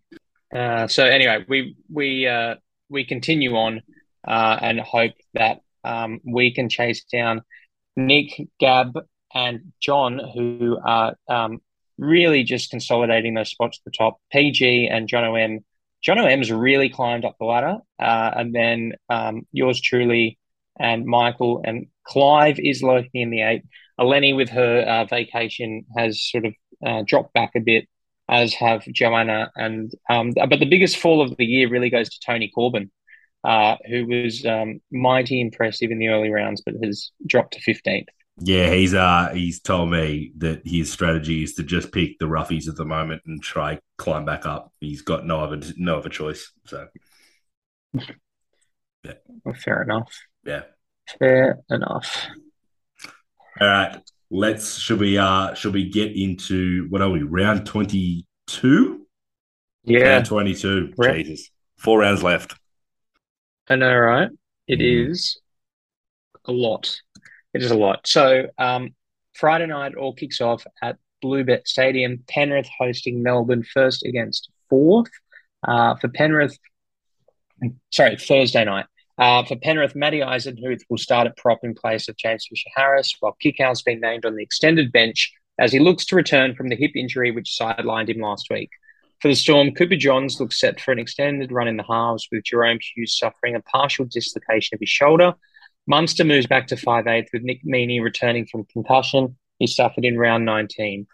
Uh, 0.55 0.87
so 0.87 1.03
anyway, 1.03 1.43
we 1.49 1.75
we 1.91 2.27
uh, 2.27 2.55
we 2.87 3.03
continue 3.03 3.55
on 3.55 3.81
uh, 4.27 4.57
and 4.61 4.79
hope 4.79 5.13
that 5.33 5.61
um, 5.83 6.19
we 6.23 6.53
can 6.53 6.69
chase 6.69 7.03
down 7.03 7.41
Nick, 7.95 8.47
Gab, 8.59 8.97
and 9.33 9.73
John, 9.81 10.19
who 10.33 10.77
are 10.83 11.15
um, 11.27 11.61
really 11.97 12.43
just 12.43 12.69
consolidating 12.69 13.33
those 13.33 13.49
spots 13.49 13.79
at 13.79 13.85
the 13.85 13.97
top. 13.97 14.19
PG 14.31 14.87
and 14.87 15.07
John 15.07 15.23
OM. 15.23 15.65
John 16.05 16.19
OM's 16.19 16.51
really 16.51 16.89
climbed 16.89 17.25
up 17.25 17.35
the 17.39 17.45
ladder, 17.45 17.77
uh, 17.99 18.31
and 18.35 18.53
then 18.53 18.93
um, 19.09 19.47
yours 19.51 19.81
truly 19.81 20.37
and 20.79 21.05
Michael 21.05 21.61
and 21.65 21.87
Clive 22.05 22.59
is 22.59 22.83
lurking 22.83 23.21
in 23.21 23.29
the 23.31 23.41
eight. 23.41 23.63
Eleni, 23.99 24.35
with 24.35 24.49
her 24.49 24.81
uh, 24.81 25.05
vacation, 25.05 25.85
has 25.97 26.21
sort 26.21 26.45
of 26.45 26.53
uh, 26.85 27.03
dropped 27.07 27.33
back 27.33 27.51
a 27.55 27.59
bit, 27.59 27.87
as 28.29 28.53
have 28.53 28.83
Joanna. 28.85 29.51
And 29.55 29.91
um, 30.09 30.33
but 30.35 30.59
the 30.59 30.69
biggest 30.69 30.97
fall 30.97 31.21
of 31.21 31.35
the 31.37 31.45
year 31.45 31.69
really 31.69 31.89
goes 31.89 32.09
to 32.09 32.19
Tony 32.23 32.51
Corbin, 32.53 32.91
uh, 33.43 33.77
who 33.89 34.05
was 34.05 34.45
um, 34.45 34.81
mighty 34.91 35.41
impressive 35.41 35.89
in 35.89 35.97
the 35.97 36.09
early 36.09 36.29
rounds, 36.29 36.61
but 36.63 36.75
has 36.83 37.11
dropped 37.25 37.53
to 37.53 37.61
fifteenth. 37.61 38.09
Yeah, 38.39 38.71
he's 38.71 38.93
uh 38.93 39.29
he's 39.33 39.61
told 39.61 39.91
me 39.91 40.31
that 40.37 40.61
his 40.65 40.91
strategy 40.91 41.43
is 41.43 41.53
to 41.55 41.63
just 41.63 41.91
pick 41.91 42.19
the 42.19 42.25
roughies 42.25 42.67
at 42.67 42.75
the 42.75 42.85
moment 42.85 43.21
and 43.25 43.41
try 43.41 43.79
climb 43.97 44.25
back 44.25 44.45
up. 44.45 44.71
He's 44.79 45.01
got 45.01 45.25
no 45.25 45.39
other 45.41 45.61
no 45.77 45.97
other 45.99 46.09
choice. 46.09 46.51
So 46.65 46.87
Well, 49.43 49.55
fair 49.63 49.83
enough. 49.83 50.11
yeah. 50.45 50.63
Fair 51.19 51.59
enough. 51.69 52.27
All 53.61 53.67
right, 53.67 54.01
let's 54.31 54.77
should 54.79 54.99
we 54.99 55.17
uh 55.17 55.53
should 55.53 55.73
we 55.73 55.89
get 55.89 56.11
into 56.15 56.87
what 56.89 57.01
are 57.01 57.09
we 57.09 57.21
round 57.23 57.65
twenty 57.65 58.25
two? 58.47 59.05
Yeah, 59.83 60.09
round 60.09 60.25
twenty 60.25 60.55
two. 60.55 60.93
Right. 60.97 61.23
Jesus, 61.25 61.51
four 61.77 61.99
rounds 61.99 62.23
left. 62.23 62.55
I 63.69 63.75
know, 63.75 63.95
right? 63.95 64.29
It 64.67 64.79
Mhm. 64.79 65.09
is 65.09 65.39
a 66.45 66.51
lot. 66.51 66.99
It 67.55 67.63
is 67.63 67.71
a 67.71 67.77
lot. 67.77 68.05
So, 68.05 68.47
um, 68.57 68.93
Friday 69.33 69.67
night 69.67 69.95
all 69.95 70.13
kicks 70.13 70.41
off 70.41 70.67
at 70.83 70.97
Bluebet 71.23 71.65
Stadium. 71.65 72.21
Penrith 72.27 72.67
hosting 72.77 73.23
Melbourne 73.23 73.63
first 73.63 74.03
against 74.05 74.49
fourth. 74.69 75.09
Uh, 75.65 75.95
for 75.95 76.09
Penrith, 76.09 76.59
sorry, 77.93 78.17
Thursday 78.17 78.65
night. 78.65 78.87
Uh, 79.17 79.45
for 79.45 79.55
Penrith, 79.55 79.95
Matty 79.95 80.19
Eisenhuth 80.19 80.81
will 80.89 80.97
start 80.97 81.27
at 81.27 81.37
prop 81.37 81.59
in 81.63 81.73
place 81.73 82.09
of 82.09 82.17
James 82.17 82.45
Fisher 82.49 82.69
Harris, 82.75 83.15
while 83.21 83.37
Kikau's 83.41 83.81
been 83.81 84.01
named 84.01 84.25
on 84.25 84.35
the 84.35 84.43
extended 84.43 84.91
bench 84.91 85.31
as 85.57 85.71
he 85.71 85.79
looks 85.79 86.03
to 86.07 86.17
return 86.17 86.55
from 86.55 86.67
the 86.67 86.75
hip 86.75 86.91
injury 86.93 87.31
which 87.31 87.57
sidelined 87.57 88.09
him 88.09 88.19
last 88.19 88.47
week. 88.49 88.69
For 89.21 89.29
the 89.29 89.35
Storm, 89.35 89.71
Cooper 89.71 89.95
Johns 89.95 90.41
looks 90.41 90.59
set 90.59 90.81
for 90.81 90.91
an 90.91 90.99
extended 90.99 91.53
run 91.53 91.69
in 91.69 91.77
the 91.77 91.85
halves, 91.89 92.27
with 92.29 92.43
Jahrome 92.43 92.81
Hughes 92.81 93.17
suffering 93.17 93.55
a 93.55 93.61
partial 93.61 94.03
dislocation 94.03 94.75
of 94.75 94.81
his 94.81 94.89
shoulder. 94.89 95.35
Munster 95.87 96.23
moves 96.23 96.47
back 96.47 96.67
to 96.67 96.75
5'8 96.75 97.27
with 97.31 97.43
Nick 97.43 97.63
Meaney 97.63 98.01
returning 98.01 98.47
from 98.47 98.65
concussion. 98.65 99.37
He 99.59 99.67
suffered 99.67 100.05
in 100.05 100.17
round 100.17 100.45
19. 100.45 101.07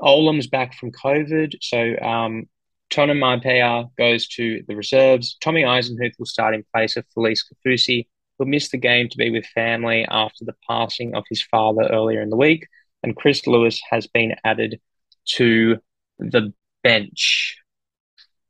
Olam's 0.00 0.46
back 0.46 0.74
from 0.74 0.92
COVID, 0.92 1.54
so 1.60 1.96
um, 2.06 2.48
Tona 2.90 3.16
Maipea 3.16 3.90
goes 3.96 4.28
to 4.28 4.62
the 4.68 4.76
reserves. 4.76 5.36
Tommy 5.40 5.62
Eisenhuth 5.62 6.18
will 6.18 6.26
start 6.26 6.54
in 6.54 6.64
place 6.74 6.96
of 6.96 7.04
Felise 7.16 7.42
Kaufusi, 7.44 8.06
who'll 8.38 8.48
miss 8.48 8.70
the 8.70 8.78
game 8.78 9.08
to 9.08 9.16
be 9.16 9.30
with 9.30 9.46
family 9.46 10.06
after 10.08 10.44
the 10.44 10.54
passing 10.68 11.14
of 11.14 11.24
his 11.28 11.42
father 11.42 11.88
earlier 11.90 12.20
in 12.20 12.30
the 12.30 12.36
week. 12.36 12.66
And 13.02 13.16
Chris 13.16 13.46
Lewis 13.46 13.80
has 13.90 14.06
been 14.06 14.34
added 14.44 14.80
to 15.36 15.78
the 16.18 16.52
bench. 16.82 17.56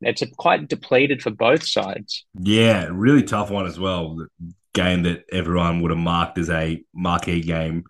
It's 0.01 0.23
quite 0.37 0.67
depleted 0.69 1.21
for 1.21 1.29
both 1.29 1.67
sides. 1.67 2.25
Yeah, 2.39 2.87
really 2.91 3.23
tough 3.23 3.49
one 3.49 3.65
as 3.65 3.79
well. 3.79 4.17
Game 4.73 5.03
that 5.03 5.25
everyone 5.31 5.81
would 5.81 5.91
have 5.91 5.97
marked 5.97 6.37
as 6.37 6.49
a 6.49 6.83
marquee 6.93 7.41
game, 7.41 7.83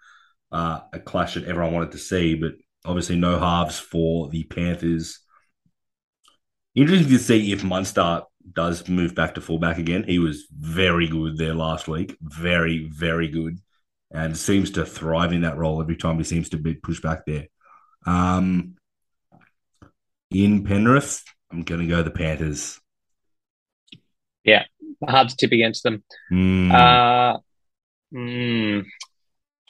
uh, 0.52 0.80
a 0.94 1.00
clash 1.00 1.34
that 1.34 1.46
everyone 1.46 1.74
wanted 1.74 1.92
to 1.92 1.98
see, 1.98 2.36
but 2.36 2.54
obviously 2.86 3.18
no 3.18 3.40
halves 3.40 3.80
for 3.80 4.30
the 4.30 4.44
Panthers. 4.44 5.20
Interesting 6.76 7.10
to 7.10 7.20
see 7.20 7.52
if 7.52 7.64
Munster 7.64 8.24
does 8.54 8.88
move 8.88 9.14
back 9.16 9.36
to 9.36 9.42
fullback 9.42 9.78
again. 9.78 10.04
He 10.08 10.20
was 10.20 10.48
very 10.52 11.08
good 11.08 11.38
there 11.38 11.54
last 11.54 11.88
week, 11.88 12.18
very 12.22 12.88
very 12.90 13.28
good, 13.28 13.60
and 14.12 14.38
seems 14.38 14.72
to 14.72 14.86
thrive 14.86 15.34
in 15.34 15.42
that 15.42 15.58
role 15.58 15.82
every 15.82 15.98
time 15.98 16.18
he 16.18 16.24
seems 16.24 16.50
to 16.50 16.58
be 16.58 16.76
pushed 16.76 17.04
back 17.04 17.26
there. 17.26 17.48
Um, 18.06 18.76
in 20.32 20.64
Penrith, 20.64 21.24
I'm 21.52 21.64
going 21.64 21.82
to 21.82 21.88
go 21.88 22.04
the 22.04 22.12
Panthers. 22.12 22.80
Hard 25.08 25.30
to 25.30 25.36
tip 25.36 25.52
against 25.52 25.84
them. 25.84 26.04
Hmm. 26.30 26.72
Uh, 26.72 27.38
mm, 28.14 28.86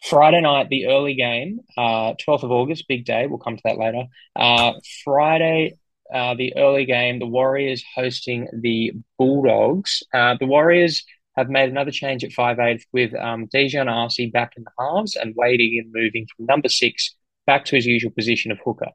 Friday 0.03 0.41
night, 0.41 0.69
the 0.69 0.87
early 0.87 1.13
game, 1.13 1.59
uh, 1.77 2.13
12th 2.15 2.43
of 2.43 2.51
August, 2.51 2.87
big 2.87 3.05
day. 3.05 3.27
We'll 3.27 3.39
come 3.39 3.57
to 3.57 3.63
that 3.65 3.77
later. 3.77 4.05
Uh, 4.35 4.73
Friday, 5.03 5.73
uh, 6.13 6.35
the 6.35 6.55
early 6.57 6.85
game, 6.85 7.19
the 7.19 7.27
Warriors 7.27 7.83
hosting 7.95 8.47
the 8.53 8.93
Bulldogs. 9.17 10.03
Uh, 10.13 10.35
the 10.39 10.47
Warriors 10.47 11.03
have 11.35 11.49
made 11.49 11.69
another 11.69 11.91
change 11.91 12.23
at 12.23 12.31
5'8 12.31 12.81
with 12.91 13.13
um, 13.15 13.47
Dejan 13.47 13.91
Arce 13.91 14.19
back 14.31 14.53
in 14.57 14.63
the 14.63 14.71
halves 14.79 15.15
and 15.15 15.33
Wade 15.35 15.61
Egan 15.61 15.91
moving 15.93 16.27
from 16.35 16.45
number 16.45 16.69
six 16.69 17.15
back 17.45 17.65
to 17.65 17.75
his 17.75 17.85
usual 17.85 18.11
position 18.11 18.51
of 18.51 18.59
hooker. 18.63 18.89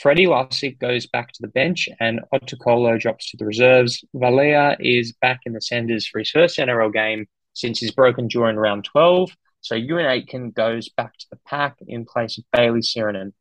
Freddie 0.00 0.26
Lussick 0.26 0.78
goes 0.78 1.06
back 1.06 1.32
to 1.32 1.42
the 1.42 1.48
bench 1.48 1.88
and 2.00 2.20
Otukolo 2.32 3.00
drops 3.00 3.30
to 3.30 3.36
the 3.36 3.46
reserves. 3.46 4.04
Valea 4.14 4.76
is 4.78 5.12
back 5.20 5.40
in 5.46 5.52
the 5.52 5.60
centres 5.60 6.06
for 6.06 6.18
his 6.18 6.30
first 6.30 6.58
NRL 6.58 6.92
game 6.92 7.26
since 7.54 7.80
his 7.80 7.92
broken 7.92 8.28
jaw 8.28 8.48
in 8.48 8.58
round 8.58 8.84
12. 8.84 9.30
So 9.62 9.74
Euan 9.74 10.08
Aitken 10.08 10.50
goes 10.50 10.88
back 10.90 11.16
to 11.18 11.26
the 11.30 11.38
pack 11.46 11.76
in 11.86 12.04
place 12.04 12.38
of 12.38 12.44
Bailey 12.52 12.80
Sironen. 12.80 13.32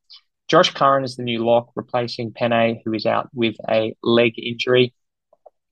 Josh 0.47 0.73
Curran 0.73 1.03
is 1.03 1.15
the 1.15 1.23
new 1.23 1.43
lock, 1.43 1.71
replacing 1.75 2.31
Pene, 2.31 2.81
who 2.85 2.93
is 2.93 3.05
out 3.05 3.29
with 3.33 3.55
a 3.69 3.95
leg 4.01 4.33
injury. 4.37 4.93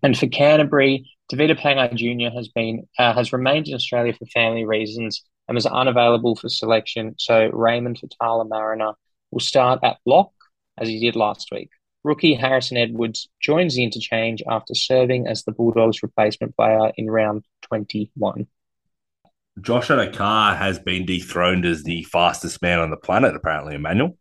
And 0.01 0.18
for 0.18 0.27
Canterbury, 0.27 1.10
Tevita 1.32 1.58
Pangai 1.58 1.96
Jr. 1.96 2.36
has 2.36 2.50
been 2.50 2.88
uh, 3.00 3.13
has 3.13 3.32
remained 3.32 3.68
in 3.68 3.75
Australia 3.75 4.13
for 4.13 4.25
family 4.25 4.65
reasons 4.65 5.24
and 5.48 5.56
was 5.56 5.65
unavailable 5.65 6.36
for 6.36 6.50
selection. 6.50 7.15
So 7.18 7.50
Raymond 7.53 8.01
Faitala 8.01 8.48
Mariner 8.48 8.94
will 9.32 9.39
start 9.39 9.80
at 9.84 9.98
lock 10.06 10.32
as 10.77 10.88
he 10.88 11.00
did 11.00 11.15
last 11.15 11.50
week. 11.51 11.70
Rookie 12.03 12.34
Harrison 12.34 12.77
Edwards 12.77 13.30
joins 13.42 13.75
the 13.75 13.84
interchange 13.84 14.44
after 14.48 14.75
serving 14.75 15.27
as 15.27 15.44
the 15.44 15.51
Bulldogs 15.53 16.03
replacement 16.03 16.56
player 16.56 16.92
in 16.98 17.10
round 17.10 17.46
21. 17.62 18.48
Josh 19.62 19.88
Addo-Carr 19.88 20.56
has 20.56 20.80
been 20.80 21.06
dethroned 21.06 21.65
as 21.65 21.84
the 21.84 22.03
fastest 22.06 22.62
man 22.62 22.80
on 22.80 22.89
the 22.89 22.98
planet, 22.98 23.36
apparently, 23.36 23.75
Emmanuel. 23.75 24.18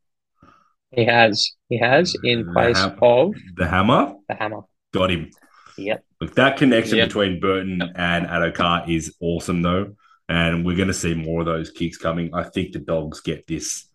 He 0.91 1.07
has. 1.07 1.53
He 1.71 1.79
has 1.79 2.15
in 2.23 2.47
The 2.47 2.53
place 2.53 2.77
ham- 2.79 2.99
of 3.01 3.35
The 3.57 3.67
hammer 3.67 4.13
the 4.29 4.35
hammer. 4.35 4.61
got 4.93 5.11
him. 5.11 5.31
Yep. 5.79 6.05
Look, 6.21 6.35
that 6.35 6.59
connection 6.59 6.99
Yep. 6.99 7.09
between 7.09 7.41
Burton 7.41 7.81
and 7.97 8.27
Addo-Carr 8.27 8.85
is 8.91 9.17
awesome, 9.21 9.63
though. 9.63 9.97
And 10.29 10.65
we're 10.67 10.77
going 10.77 10.89
to 10.89 10.95
see 10.95 11.15
more 11.15 11.41
of 11.41 11.47
those 11.47 11.71
kicks 11.71 11.97
coming. 11.97 12.33
I 12.35 12.45
think 12.45 12.73
the 12.73 12.79
Dogs 12.79 13.21
get 13.21 13.47
this 13.47 13.89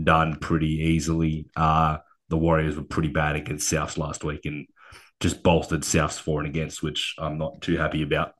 done 0.00 0.36
pretty 0.36 0.68
easily. 0.68 1.46
Uh, 1.56 1.98
the 2.28 2.38
Warriors 2.38 2.76
were 2.76 2.82
pretty 2.84 3.08
bad 3.10 3.36
against 3.36 3.70
Souths 3.72 3.98
last 3.98 4.24
week 4.24 4.46
and 4.46 4.66
just 5.20 5.42
bolstered 5.42 5.82
Souths 5.82 6.18
for 6.18 6.40
and 6.40 6.48
against, 6.48 6.82
which 6.82 7.14
I'm 7.18 7.38
not 7.38 7.60
too 7.60 7.76
happy 7.76 8.02
about. 8.02 8.34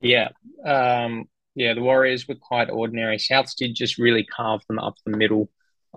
Yeah. 0.00 0.28
Um, 0.64 1.24
yeah, 1.54 1.74
the 1.74 1.82
Warriors 1.82 2.26
were 2.26 2.34
quite 2.36 2.70
ordinary. 2.70 3.18
Souths 3.18 3.54
did 3.56 3.74
just 3.74 3.98
really 3.98 4.24
carve 4.24 4.62
them 4.68 4.78
up 4.78 4.94
the 5.04 5.16
middle, 5.16 5.50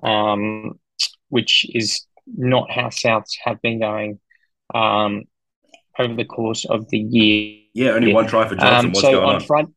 um, 0.03 0.79
which 1.29 1.65
is 1.73 2.05
not 2.27 2.71
how 2.71 2.87
Souths 2.87 3.35
have 3.43 3.61
been 3.61 3.79
going 3.79 4.19
um, 4.73 5.23
over 5.97 6.13
the 6.13 6.25
course 6.25 6.65
of 6.65 6.89
the 6.89 6.99
year. 6.99 7.59
Yeah, 7.73 7.91
only 7.91 8.09
Yeah. 8.09 8.15
one 8.15 8.27
try 8.27 8.47
for 8.47 8.55
Johnson. 8.55 8.85
Um, 8.87 8.91
What's 8.91 9.01
so 9.01 9.11
going 9.11 9.23
on 9.29 9.35
on? 9.35 9.41
front, 9.41 9.75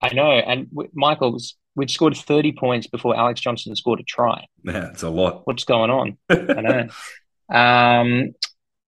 I 0.00 0.12
know, 0.14 0.30
and 0.32 0.68
w- 0.70 0.90
Michael 0.92 1.32
was 1.32 1.56
we'd 1.74 1.90
scored 1.90 2.16
thirty 2.16 2.52
points 2.52 2.86
before 2.86 3.16
Alex 3.16 3.40
Johnson 3.40 3.74
scored 3.76 4.00
a 4.00 4.04
try. 4.04 4.46
Yeah, 4.64 4.90
it's 4.90 5.02
a 5.02 5.10
lot. 5.10 5.42
What's 5.46 5.64
going 5.64 5.90
on? 5.90 6.18
I 6.30 6.60
know. 6.60 6.88
Um, 7.50 8.34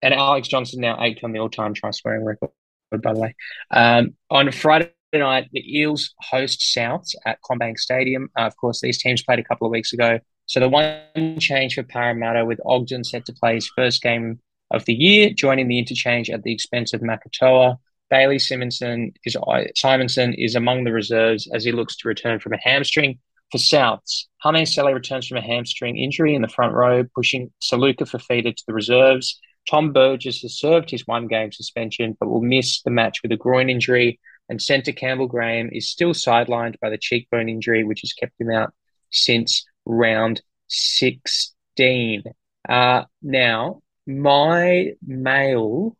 and 0.01 0.13
Alex 0.13 0.47
Johnson 0.47 0.81
now 0.81 1.01
eighth 1.01 1.23
on 1.23 1.31
the 1.31 1.39
all-time 1.39 1.73
try 1.73 1.91
scoring 1.91 2.23
record, 2.23 2.51
by 2.91 3.13
the 3.13 3.19
way. 3.19 3.35
Um, 3.71 4.15
on 4.29 4.51
Friday 4.51 4.91
night, 5.13 5.49
the 5.51 5.79
Eels 5.79 6.13
host 6.19 6.59
Souths 6.59 7.15
at 7.25 7.39
CommBank 7.41 7.77
Stadium. 7.77 8.29
Uh, 8.37 8.43
of 8.43 8.55
course, 8.57 8.81
these 8.81 9.01
teams 9.01 9.23
played 9.23 9.39
a 9.39 9.43
couple 9.43 9.65
of 9.65 9.71
weeks 9.71 9.93
ago. 9.93 10.19
So 10.45 10.59
the 10.59 10.69
one 10.69 11.39
change 11.39 11.75
for 11.75 11.83
Parramatta 11.83 12.45
with 12.45 12.59
Ogden 12.65 13.03
set 13.03 13.25
to 13.25 13.33
play 13.33 13.55
his 13.55 13.69
first 13.75 14.01
game 14.01 14.39
of 14.71 14.85
the 14.85 14.93
year, 14.93 15.31
joining 15.31 15.67
the 15.67 15.79
interchange 15.79 16.29
at 16.29 16.43
the 16.43 16.53
expense 16.53 16.93
of 16.93 17.01
Makatoa. 17.01 17.77
Bailey 18.09 18.37
Simonsson 18.37 19.13
is 19.25 19.35
Simonsson 19.35 20.35
is 20.37 20.55
among 20.55 20.83
the 20.83 20.91
reserves 20.91 21.49
as 21.53 21.63
he 21.63 21.71
looks 21.71 21.95
to 21.97 22.07
return 22.07 22.39
from 22.39 22.53
a 22.53 22.59
hamstring. 22.61 23.19
For 23.51 23.57
Souths, 23.59 24.25
Hame 24.43 24.65
Sele 24.65 24.93
returns 24.93 25.27
from 25.27 25.37
a 25.37 25.41
hamstring 25.41 25.97
injury 25.97 26.33
in 26.35 26.41
the 26.41 26.47
front 26.47 26.73
row, 26.73 27.03
pushing 27.15 27.51
Saluka 27.61 28.01
Fafita 28.01 28.55
to 28.55 28.63
the 28.67 28.73
reserves. 28.73 29.39
Tom 29.69 29.93
Burgess 29.93 30.41
has 30.41 30.57
served 30.57 30.89
his 30.89 31.05
one 31.05 31.27
game 31.27 31.51
suspension, 31.51 32.17
but 32.19 32.27
will 32.27 32.41
miss 32.41 32.81
the 32.81 32.91
match 32.91 33.21
with 33.21 33.31
a 33.31 33.37
groin 33.37 33.69
injury. 33.69 34.19
And 34.49 34.61
centre 34.61 34.91
Campbell 34.91 35.27
Graham 35.27 35.69
is 35.71 35.89
still 35.89 36.13
sidelined 36.13 36.79
by 36.79 36.89
the 36.89 36.97
cheekbone 36.97 37.49
injury, 37.49 37.83
which 37.83 38.01
has 38.01 38.13
kept 38.13 38.39
him 38.39 38.51
out 38.51 38.73
since 39.11 39.65
round 39.85 40.41
16. 40.67 42.23
Uh, 42.67 43.03
now, 43.21 43.81
my 44.05 44.91
mail, 45.05 45.97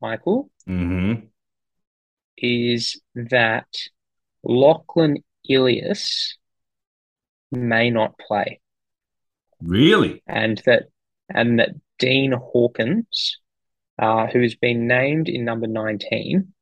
Michael, 0.00 0.50
hmm 0.66 1.14
is 2.42 3.00
that 3.14 3.66
Lachlan 4.42 5.18
Ilias 5.48 6.36
may 7.50 7.90
not 7.90 8.18
play. 8.18 8.60
Really? 9.60 10.22
and 10.26 10.62
that 10.66 10.84
and 11.34 11.58
that 11.58 11.70
Dean 11.98 12.32
Hawkins, 12.32 13.38
uh, 13.98 14.28
who 14.28 14.40
has 14.42 14.54
been 14.54 14.86
named 14.86 15.28
in 15.28 15.44
number 15.44 15.66
19, 15.66 16.52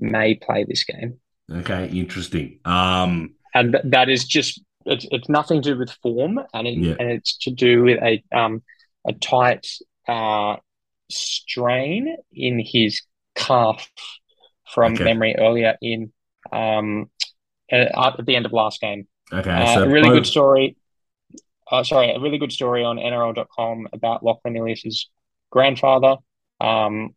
may 0.00 0.34
play 0.34 0.64
this 0.64 0.84
game. 0.84 1.18
Okay, 1.50 1.88
interesting. 1.88 2.60
Um, 2.64 3.34
And 3.54 3.72
th- 3.72 3.84
that 3.86 4.08
is 4.10 4.24
just 4.24 4.60
it's, 4.84 5.06
it's 5.10 5.28
nothing 5.30 5.62
to 5.62 5.72
do 5.72 5.78
with 5.78 5.90
form 6.02 6.38
and, 6.52 6.66
it, 6.66 6.76
Yeah. 6.76 6.96
and 7.00 7.10
it's 7.10 7.38
to 7.38 7.50
do 7.50 7.84
with 7.84 8.02
a 8.02 8.22
um 8.36 8.62
a 9.06 9.12
tight 9.14 9.66
uh 10.06 10.56
strain 11.10 12.16
in 12.32 12.62
his 12.64 13.02
calf 13.34 13.88
from 14.74 14.94
Okay. 14.94 15.04
memory 15.04 15.34
earlier 15.38 15.76
in 15.80 16.12
um 16.52 17.10
uh, 17.72 17.76
at 18.18 18.26
the 18.26 18.36
end 18.36 18.44
of 18.46 18.52
last 18.52 18.80
game. 18.80 19.06
okay, 19.32 19.50
Uh, 19.50 19.74
so 19.74 19.82
a 19.84 19.88
really 19.88 20.08
both- 20.08 20.16
good 20.18 20.26
story. 20.26 20.76
Uh, 21.70 21.82
sorry, 21.82 22.10
a 22.12 22.20
really 22.20 22.36
good 22.38 22.52
story 22.52 22.84
on 22.84 22.98
NRL.com 22.98 23.88
about 23.92 24.22
Lachlan 24.22 24.54
Ilias's 24.56 25.08
grandfather, 25.50 26.16
um, 26.60 27.14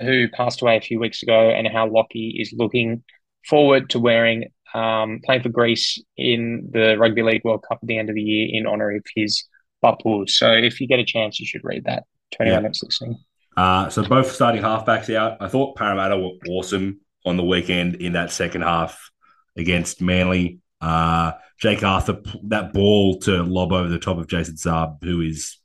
who 0.00 0.28
passed 0.28 0.62
away 0.62 0.76
a 0.76 0.80
few 0.80 0.98
weeks 0.98 1.22
ago, 1.22 1.50
and 1.50 1.66
how 1.68 1.86
Lockie 1.88 2.36
is 2.40 2.52
looking 2.52 3.04
forward 3.48 3.88
to 3.90 4.00
wearing 4.00 4.50
um, 4.74 5.20
playing 5.24 5.42
for 5.42 5.48
Greece 5.48 6.02
in 6.16 6.68
the 6.72 6.98
Rugby 6.98 7.22
League 7.22 7.44
World 7.44 7.64
Cup 7.66 7.78
at 7.80 7.86
the 7.86 7.96
end 7.98 8.08
of 8.10 8.16
the 8.16 8.20
year 8.22 8.48
in 8.52 8.66
honor 8.66 8.90
of 8.96 9.04
his 9.14 9.44
papu. 9.82 10.28
So, 10.28 10.52
if 10.52 10.80
you 10.80 10.88
get 10.88 10.98
a 10.98 11.04
chance, 11.04 11.38
you 11.40 11.46
should 11.46 11.64
read 11.64 11.84
that. 11.84 12.02
To 12.32 12.42
anyone 12.42 12.62
Yeah. 12.62 12.68
that's 12.68 12.82
listening. 12.82 13.16
Uh, 13.56 13.88
so 13.88 14.02
both 14.02 14.30
starting 14.30 14.62
halfbacks 14.62 15.14
out. 15.14 15.38
I 15.40 15.48
thought 15.48 15.76
Parramatta 15.76 16.18
were 16.18 16.32
awesome 16.48 17.00
on 17.24 17.36
the 17.36 17.44
weekend 17.44 17.96
in 17.96 18.12
that 18.12 18.30
second 18.30 18.62
half 18.62 19.10
against 19.56 20.02
Manly. 20.02 20.60
Uh, 20.80 21.32
Jake 21.58 21.82
Arthur, 21.82 22.20
that 22.44 22.72
ball 22.72 23.18
to 23.20 23.42
lob 23.42 23.72
over 23.72 23.88
the 23.88 23.98
top 23.98 24.18
of 24.18 24.28
Jason 24.28 24.56
Saab, 24.56 25.02
who 25.02 25.22
is 25.22 25.56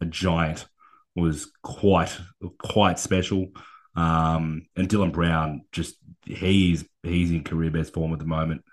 a 0.00 0.06
giant, 0.06 0.66
was 1.14 1.50
quite 1.62 2.16
quite 2.58 2.98
special. 2.98 3.48
Um, 3.94 4.66
and 4.74 4.88
Dylan 4.88 5.12
Brown, 5.12 5.64
just 5.70 5.96
he's 6.24 6.84
he's 7.02 7.30
in 7.30 7.44
career 7.44 7.70
best 7.70 7.92
form 7.92 8.12
at 8.12 8.18
the 8.18 8.24
moment. 8.24 8.64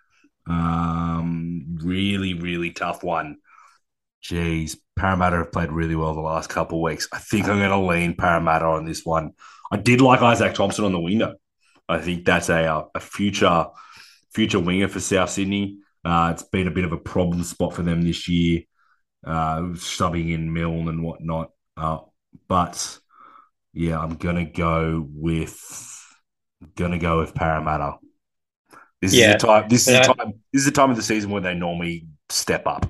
Um, 0.47 1.77
really, 1.83 2.33
really 2.33 2.71
tough 2.71 3.03
one. 3.03 3.37
Jeez, 4.23 4.77
Parramatta 4.95 5.37
have 5.37 5.51
played 5.51 5.71
really 5.71 5.95
well 5.95 6.13
the 6.13 6.21
last 6.21 6.49
couple 6.49 6.77
of 6.77 6.83
weeks. 6.83 7.07
I 7.11 7.17
think 7.17 7.47
I'm 7.47 7.57
going 7.57 7.69
to 7.69 7.77
lean 7.79 8.15
Parramatta 8.15 8.65
on 8.65 8.85
this 8.85 9.03
one. 9.03 9.31
I 9.71 9.77
did 9.77 10.01
like 10.01 10.21
Isaac 10.21 10.53
Thompson 10.53 10.85
on 10.85 10.91
the 10.91 10.99
window. 10.99 11.35
I 11.89 11.99
think 11.99 12.25
that's 12.25 12.49
a 12.49 12.65
uh, 12.65 12.85
a 12.95 12.99
future 12.99 13.67
future 14.33 14.59
winger 14.59 14.87
for 14.87 14.99
South 14.99 15.29
Sydney. 15.29 15.79
Uh, 16.05 16.31
it's 16.33 16.43
been 16.43 16.67
a 16.67 16.71
bit 16.71 16.85
of 16.85 16.93
a 16.93 16.97
problem 16.97 17.43
spot 17.43 17.73
for 17.73 17.81
them 17.83 18.01
this 18.01 18.27
year, 18.27 18.61
uh, 19.25 19.59
subbing 19.73 20.31
in 20.33 20.53
Milne 20.53 20.87
and 20.87 21.03
whatnot. 21.03 21.51
Uh, 21.75 21.99
but 22.47 22.97
yeah, 23.73 23.99
I'm 23.99 24.15
gonna 24.15 24.45
go 24.45 25.05
with 25.13 25.59
gonna 26.75 26.99
go 26.99 27.19
with 27.19 27.33
Parramatta. 27.33 27.97
This 29.01 29.13
Yeah. 29.13 29.35
is 29.35 29.41
the 29.41 29.47
time. 29.47 29.69
This 29.69 29.87
is 29.87 29.97
the 29.97 30.13
time. 30.13 30.33
This 30.53 30.61
is 30.61 30.65
the 30.65 30.71
time 30.71 30.91
of 30.91 30.95
the 30.95 31.03
season 31.03 31.29
where 31.31 31.41
they 31.41 31.55
normally 31.55 32.07
step 32.29 32.67
up. 32.67 32.89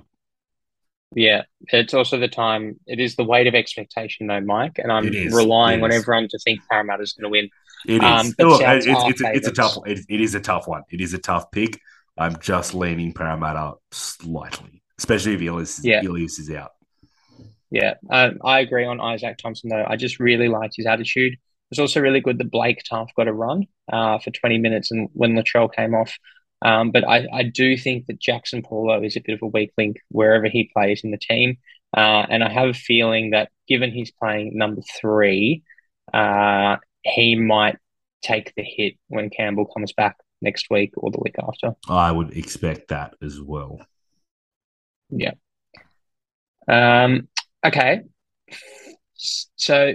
Yeah, 1.13 1.43
it's 1.67 1.93
also 1.93 2.17
the 2.17 2.28
time. 2.28 2.80
It 2.88 3.00
is 3.00 3.15
the 3.15 3.24
weight 3.24 3.47
of 3.47 3.56
expectation, 3.56 4.28
though, 4.28 4.39
Mike, 4.39 4.78
and 4.78 4.91
I'm 4.91 5.08
relying 5.08 5.84
on 5.84 5.91
everyone 5.91 6.30
to 6.30 6.39
think 6.39 6.62
Parramatta's 6.69 7.13
going 7.13 7.24
to 7.24 7.30
win. 7.30 7.50
It 7.86 7.95
is. 7.95 8.02
Um, 8.02 8.34
but 8.38 8.47
Look, 8.47 8.62
Souths 8.62 8.88
it's, 8.88 8.88
it's, 8.88 9.21
a, 9.21 9.36
it's 9.36 9.47
a 9.47 9.52
tough. 9.52 9.78
It, 9.86 10.00
it 10.08 10.21
is 10.21 10.36
a 10.36 10.39
tough 10.39 10.67
one. 10.67 10.84
It 10.89 11.02
is 11.02 11.13
a 11.13 11.17
tough 11.17 11.52
pick. 11.52 11.80
I'm 12.17 12.39
just 12.39 12.74
leaning 12.74 13.13
Parramatta 13.13 13.74
slightly, 13.91 14.82
especially 15.00 15.34
if 15.34 15.41
Ilias, 15.41 15.84
Yeah. 15.84 16.02
Ilias 16.04 16.39
is 16.39 16.52
out. 16.52 16.71
Yeah, 17.71 17.95
um, 18.10 18.39
I 18.43 18.60
agree 18.60 18.86
on 18.86 19.00
Isaac 19.00 19.38
Thompson 19.38 19.69
though. 19.69 19.86
I 19.88 19.95
just 19.95 20.19
really 20.19 20.50
liked 20.50 20.76
his 20.76 20.86
attitude. 20.86 21.34
It 21.34 21.39
was 21.69 21.80
also 21.80 22.02
really 22.02 22.19
good 22.19 22.38
that 22.38 22.52
Blake 22.52 22.84
Taaffe 22.84 23.13
got 23.15 23.30
a 23.30 23.34
run 23.34 23.65
uh, 23.91 24.19
for 24.19 24.30
20 24.30 24.58
minutes 24.58 24.91
and 24.91 25.08
when 25.13 25.36
Latrell 25.36 25.74
came 25.74 25.95
off. 25.95 26.13
Um, 26.62 26.91
but 26.91 27.08
I, 27.08 27.28
I 27.34 27.43
do 27.43 27.76
think 27.78 28.06
that 28.06 28.19
Jaxson 28.19 28.63
Paulo 28.63 29.02
is 29.02 29.17
a 29.17 29.21
bit 29.21 29.34
of 29.34 29.41
a 29.41 29.47
weak 29.47 29.71
link 29.78 29.97
wherever 30.10 30.47
he 30.47 30.69
plays 30.74 31.04
in 31.04 31.12
the 31.12 31.17
team. 31.17 31.58
Uh, 31.95 32.26
and 32.30 32.43
I 32.43 32.52
have 32.52 32.69
a 32.69 32.74
feeling 32.74 33.32
that 33.32 33.50
given 33.67 33.91
he's 33.91 34.12
playing 34.12 34.58
number 34.58 34.82
three, 35.00 35.63
uh, 36.13 36.78
he 37.04 37.36
might 37.36 37.78
take 38.21 38.54
the 38.56 38.63
hit 38.63 38.93
when 39.08 39.30
Campbell 39.30 39.65
comes 39.65 39.91
back 39.91 40.17
next 40.41 40.67
week 40.69 40.91
or 40.95 41.12
the 41.12 41.19
week 41.19 41.36
after. 41.41 41.76
I 41.89 42.12
would 42.12 42.38
expect 42.38 42.89
that 42.89 43.15
as 43.21 43.41
well. 43.41 43.80
Yeah. 45.10 45.34
Um, 46.67 47.28
okay. 47.65 48.02
So 49.15 49.93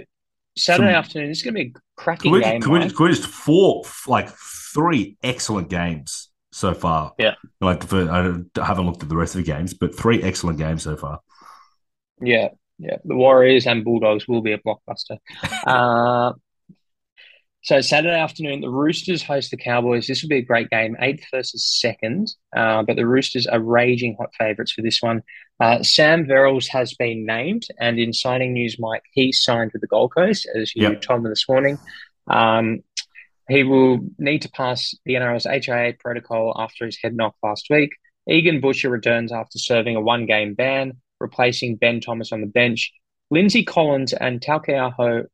Saturday 0.57 0.89
Some- 0.91 0.95
afternoon, 0.95 1.29
this 1.29 1.37
is 1.37 1.43
going 1.43 1.53
to 1.55 1.63
be 1.63 1.69
a 1.69 1.71
Can 1.71 1.81
cracking 1.95 2.31
we, 2.31 2.41
game. 2.41 2.61
can, 2.61 2.71
we 2.71 2.79
can 2.79 3.05
we 3.05 3.09
just 3.09 3.25
four, 3.25 3.83
like 4.05 4.29
three 4.73 5.17
excellent 5.23 5.69
games 5.69 6.29
so 6.57 6.73
far? 6.73 7.13
Yeah. 7.17 7.35
Like, 7.61 7.87
for, 7.87 8.09
I 8.09 8.65
haven't 8.65 8.85
looked 8.85 9.03
at 9.03 9.09
the 9.09 9.15
rest 9.15 9.35
of 9.35 9.45
the 9.45 9.51
games, 9.51 9.73
but 9.73 9.95
three 9.95 10.21
excellent 10.23 10.57
games 10.57 10.83
so 10.83 10.95
far. 10.95 11.21
Yeah, 12.19 12.49
yeah. 12.79 12.97
The 13.05 13.15
Warriors 13.15 13.67
and 13.67 13.83
Bulldogs 13.83 14.27
will 14.27 14.41
be 14.41 14.53
a 14.53 14.57
blockbuster. 14.57 15.17
uh, 15.67 16.33
so 17.63 17.81
Saturday 17.81 18.17
afternoon, 18.17 18.61
the 18.61 18.69
Roosters 18.69 19.21
host 19.21 19.51
the 19.51 19.57
Cowboys. 19.57 20.07
This 20.07 20.21
will 20.21 20.29
be 20.29 20.37
a 20.37 20.41
great 20.41 20.69
game, 20.69 20.95
eighth 20.99 21.25
versus 21.31 21.65
second. 21.65 22.33
Uh, 22.55 22.81
but 22.83 22.95
the 22.95 23.05
Roosters 23.05 23.45
are 23.45 23.59
raging 23.59 24.15
hot 24.17 24.29
favourites 24.37 24.71
for 24.71 24.81
this 24.81 25.01
one. 25.01 25.21
Uh, 25.59 25.83
Sam 25.83 26.25
Verrills 26.25 26.67
has 26.69 26.93
been 26.93 27.25
named, 27.25 27.63
and 27.79 27.99
in 27.99 28.13
signing 28.13 28.53
news, 28.53 28.77
Mike, 28.79 29.03
he 29.11 29.31
signed 29.31 29.71
with 29.73 29.81
the 29.81 29.87
Gold 29.87 30.13
Coast, 30.15 30.47
as 30.55 30.75
you 30.75 30.89
Yep. 30.89 31.01
told 31.01 31.23
me 31.23 31.29
this 31.29 31.49
morning. 31.49 31.77
Um, 32.27 32.83
he 33.49 33.63
will 33.63 33.99
need 34.17 34.41
to 34.41 34.51
pass 34.51 34.93
the 35.05 35.13
NRL's 35.13 35.45
HIA 35.45 35.93
protocol 35.99 36.53
after 36.57 36.85
his 36.85 36.97
head 37.01 37.15
knock 37.15 37.35
last 37.41 37.67
week. 37.69 37.91
Egan 38.29 38.59
Butcher 38.59 38.89
returns 38.89 39.31
after 39.31 39.57
serving 39.57 39.95
a 39.95 40.01
one 40.01 40.25
game 40.25 40.53
ban, 40.53 40.93
replacing 41.19 41.77
Ben 41.77 42.01
Thomas 42.01 42.31
on 42.31 42.41
the 42.41 42.47
bench. 42.47 42.91
Lindsay 43.31 43.63
Collins 43.63 44.13
and 44.13 44.41
Taukeiaho 44.41 45.25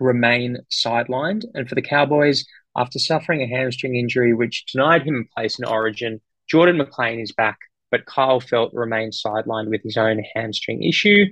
remain 0.00 0.58
sidelined. 0.70 1.44
And 1.54 1.68
for 1.68 1.74
the 1.74 1.82
Cowboys, 1.82 2.44
after 2.76 2.98
suffering 2.98 3.42
a 3.42 3.46
hamstring 3.46 3.96
injury 3.96 4.34
which 4.34 4.64
denied 4.66 5.02
him 5.02 5.26
a 5.26 5.34
place 5.34 5.58
in 5.58 5.64
Origin, 5.64 6.20
Jordan 6.48 6.78
McLean 6.78 7.20
is 7.20 7.32
back, 7.32 7.58
but 7.90 8.06
Kyle 8.06 8.40
Feldt 8.40 8.70
remains 8.72 9.22
sidelined 9.24 9.68
with 9.68 9.82
his 9.82 9.96
own 9.96 10.22
hamstring 10.34 10.82
issue. 10.82 11.26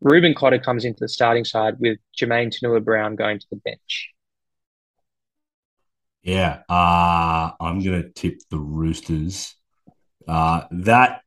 Reuben 0.00 0.34
Cotter 0.34 0.58
comes 0.58 0.84
into 0.84 1.00
the 1.00 1.08
starting 1.08 1.44
side 1.44 1.74
with 1.78 1.98
Jamayne 2.20 2.50
Taunoa 2.50 2.82
Brown 2.82 3.14
going 3.14 3.38
to 3.38 3.46
the 3.50 3.56
bench. 3.56 4.10
Yeah, 6.22 6.60
uh, 6.68 7.50
I'm 7.60 7.82
gonna 7.82 8.08
tip 8.10 8.40
the 8.50 8.58
Roosters. 8.58 9.56
Uh, 10.26 10.62
that 10.70 11.22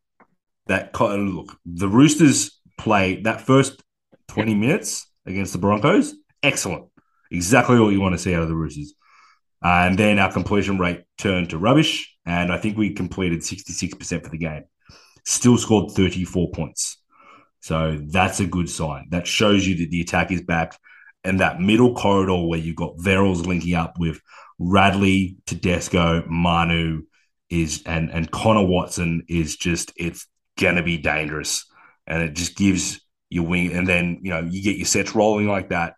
that 0.67 0.99
look, 0.99 1.57
the 1.65 1.89
Roosters 1.89 2.59
play 2.77 3.21
that 3.23 3.41
first 3.41 3.83
20 4.29 4.55
minutes 4.55 5.09
against 5.25 5.53
the 5.53 5.59
Broncos. 5.59 6.15
Excellent, 6.41 6.85
exactly 7.29 7.79
what 7.79 7.89
you 7.89 7.99
want 7.99 8.13
to 8.13 8.19
see 8.19 8.33
out 8.33 8.43
of 8.43 8.49
the 8.49 8.55
Roosters. 8.55 8.93
Uh, 9.63 9.85
and 9.87 9.97
then 9.97 10.19
our 10.19 10.31
completion 10.31 10.77
rate 10.77 11.03
turned 11.17 11.49
to 11.49 11.57
rubbish, 11.57 12.15
and 12.25 12.51
I 12.51 12.57
think 12.57 12.77
we 12.77 12.93
completed 12.93 13.43
66% 13.43 14.23
for 14.23 14.29
the 14.29 14.37
game. 14.37 14.63
Still 15.25 15.57
scored 15.57 15.91
34 15.91 16.51
points. 16.51 17.01
So 17.61 17.99
that's 17.99 18.39
a 18.39 18.45
good 18.45 18.69
sign. 18.69 19.07
That 19.09 19.25
shows 19.25 19.65
you 19.65 19.75
that 19.77 19.89
the 19.89 20.01
attack 20.01 20.31
is 20.31 20.41
back. 20.41 20.77
And 21.23 21.39
that 21.39 21.59
middle 21.59 21.95
corridor 21.95 22.45
where 22.47 22.59
you've 22.59 22.75
got 22.75 22.97
Verrills 22.97 23.47
linking 23.47 23.73
up 23.73 23.97
with 23.97 24.21
Radley, 24.59 25.37
Tedesco, 25.45 26.23
Manu 26.27 27.03
is 27.49 27.83
and 27.85 28.09
and 28.09 28.31
Connor 28.31 28.65
Watson 28.65 29.23
is 29.27 29.55
just 29.55 29.91
it's 29.95 30.27
gonna 30.59 30.83
be 30.83 30.97
dangerous. 30.97 31.65
And 32.07 32.21
it 32.21 32.33
just 32.33 32.55
gives 32.55 33.01
your 33.29 33.45
wing 33.45 33.73
and 33.73 33.87
then 33.87 34.19
you 34.21 34.29
know 34.29 34.41
you 34.41 34.61
get 34.61 34.77
your 34.77 34.85
sets 34.85 35.15
rolling 35.15 35.47
like 35.47 35.69
that, 35.69 35.95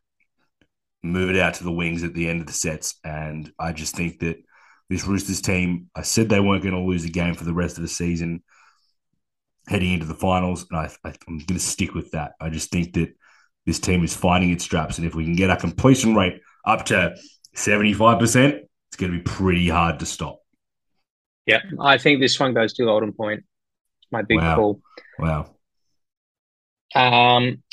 move 1.04 1.30
it 1.30 1.38
out 1.38 1.56
to 1.56 1.64
the 1.64 1.72
wings 1.72 2.04
at 2.04 2.14
the 2.14 2.30
end 2.30 2.42
of 2.42 2.48
the 2.48 2.54
sets. 2.54 2.96
And 3.04 3.52
I 3.60 3.74
just 3.74 3.96
think 3.96 4.20
that 4.20 4.38
this 4.90 5.06
Roosters 5.06 5.42
team, 5.42 5.90
I 5.96 6.02
said 6.02 6.30
they 6.30 6.40
weren't 6.40 6.64
going 6.64 6.76
to 6.76 6.82
lose 6.82 7.04
a 7.04 7.10
game 7.10 7.36
for 7.36 7.44
the 7.44 7.54
rest 7.54 7.78
of 7.78 7.82
the 7.82 7.90
season 7.90 8.44
heading 9.68 9.94
into 9.94 10.06
the 10.06 10.14
finals. 10.14 10.66
And 10.70 10.80
I, 10.80 10.90
I, 11.04 11.14
I'm 11.28 11.40
going 11.40 11.46
to 11.48 11.60
stick 11.60 11.94
with 11.94 12.12
that. 12.12 12.34
I 12.40 12.50
just 12.50 12.72
think 12.72 12.94
that 12.94 13.14
this 13.66 13.80
team 13.80 14.04
is 14.04 14.16
finding 14.16 14.52
its 14.52 14.64
straps. 14.64 14.98
And 14.98 15.06
if 15.06 15.14
we 15.14 15.26
can 15.26 15.36
get 15.36 15.50
our 15.50 15.58
completion 15.58 16.16
rate 16.16 16.40
up 16.66 16.86
to 16.86 17.16
75%, 17.58 18.60
it's 18.90 18.96
going 18.98 19.12
to 19.12 19.18
be 19.18 19.24
pretty 19.24 19.68
hard 19.68 20.00
to 20.00 20.06
stop. 20.06 20.40
Yeah, 21.46 21.62
I 21.80 21.98
think 21.98 22.22
this 22.22 22.40
one 22.40 22.54
goes 22.54 22.74
to 22.74 22.86
Golden 22.86 23.14
Point. 23.14 23.40
It's 23.40 24.12
my 24.12 24.22
big 24.22 24.38
Wow. 24.38 24.56
call. 24.56 24.82
Wow. 25.18 25.56
Um, 26.94 27.64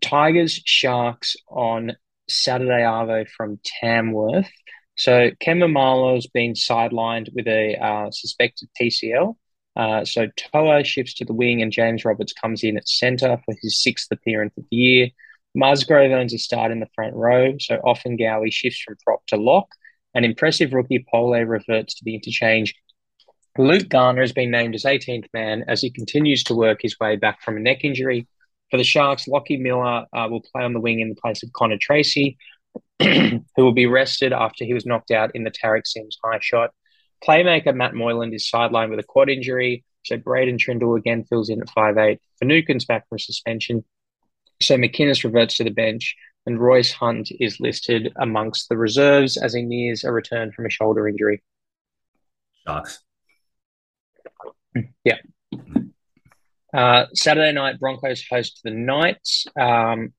Tigers 0.00 0.60
Sharks 0.64 1.36
on 1.48 1.96
Saturday 2.28 2.82
Arvo 2.82 3.28
from 3.28 3.60
Tamworth. 3.64 4.50
So 4.96 5.30
Ken 5.40 5.58
Maumalo's 5.58 6.26
been 6.26 6.54
sidelined 6.54 7.28
with 7.34 7.46
a 7.46 7.76
uh, 7.76 8.10
suspected 8.10 8.68
TCL. 8.80 9.36
Uh, 9.74 10.04
so 10.04 10.28
Toa 10.36 10.82
shifts 10.84 11.14
to 11.14 11.24
the 11.24 11.34
wing 11.34 11.60
and 11.60 11.70
James 11.70 12.04
Roberts 12.04 12.32
comes 12.32 12.64
in 12.64 12.78
at 12.78 12.88
centre 12.88 13.38
for 13.44 13.54
his 13.60 13.80
sixth 13.82 14.10
appearance 14.10 14.54
of 14.56 14.64
the 14.70 14.76
year. 14.76 15.08
Musgrove 15.56 16.12
earns 16.12 16.34
a 16.34 16.38
start 16.38 16.70
in 16.70 16.80
the 16.80 16.88
front 16.94 17.14
row. 17.14 17.54
So 17.58 17.76
often 17.82 18.18
Gowie 18.18 18.52
shifts 18.52 18.82
from 18.82 18.96
prop 19.02 19.26
to 19.28 19.36
lock. 19.36 19.68
An 20.14 20.22
impressive 20.22 20.74
rookie 20.74 21.04
Pole 21.10 21.42
reverts 21.44 21.94
to 21.94 22.04
the 22.04 22.14
interchange. 22.14 22.74
Luke 23.56 23.88
Garner 23.88 24.20
has 24.20 24.32
been 24.32 24.50
named 24.50 24.74
as 24.74 24.84
18th 24.84 25.28
man 25.32 25.64
as 25.66 25.80
he 25.80 25.90
continues 25.90 26.44
to 26.44 26.54
work 26.54 26.80
his 26.82 27.00
way 27.00 27.16
back 27.16 27.42
from 27.42 27.56
a 27.56 27.60
neck 27.60 27.84
injury. 27.84 28.28
For 28.70 28.76
the 28.76 28.84
Sharks, 28.84 29.26
Lockie 29.26 29.56
Miller 29.56 30.04
uh, 30.12 30.28
will 30.30 30.42
play 30.42 30.62
on 30.62 30.74
the 30.74 30.80
wing 30.80 31.00
in 31.00 31.08
the 31.08 31.14
place 31.14 31.42
of 31.42 31.52
Connor 31.54 31.78
Tracy, 31.80 32.36
who 33.00 33.40
will 33.56 33.72
be 33.72 33.86
rested 33.86 34.34
after 34.34 34.66
he 34.66 34.74
was 34.74 34.84
knocked 34.84 35.10
out 35.10 35.34
in 35.34 35.44
the 35.44 35.50
Tariq 35.50 35.86
Sims 35.86 36.18
high 36.22 36.38
shot. 36.42 36.70
Playmaker 37.26 37.74
Matt 37.74 37.94
Moylan 37.94 38.34
is 38.34 38.50
sidelined 38.52 38.90
with 38.90 38.98
a 38.98 39.04
quad 39.04 39.30
injury, 39.30 39.84
so 40.04 40.18
Braydon 40.18 40.58
Trindall 40.58 40.98
again 40.98 41.24
fills 41.24 41.48
in 41.48 41.62
at 41.62 41.68
5'8. 41.68 42.18
Finucane's 42.40 42.84
back 42.84 43.08
from 43.08 43.18
suspension, 43.18 43.84
so 44.60 44.76
McInnes 44.76 45.24
reverts 45.24 45.56
to 45.56 45.64
the 45.64 45.70
bench, 45.70 46.16
and 46.46 46.60
Royce 46.60 46.92
Hunt 46.92 47.28
is 47.40 47.60
listed 47.60 48.12
amongst 48.16 48.68
the 48.68 48.76
reserves 48.76 49.36
as 49.36 49.54
he 49.54 49.62
nears 49.62 50.04
a 50.04 50.12
return 50.12 50.52
from 50.52 50.66
a 50.66 50.70
shoulder 50.70 51.08
injury. 51.08 51.42
Sharks. 52.66 53.00
Yeah. 55.04 55.18
Uh, 56.72 57.06
Saturday 57.14 57.52
night, 57.52 57.80
Broncos 57.80 58.24
host 58.28 58.60
the 58.62 58.70
Knights. 58.70 59.46
Um, 59.58 60.12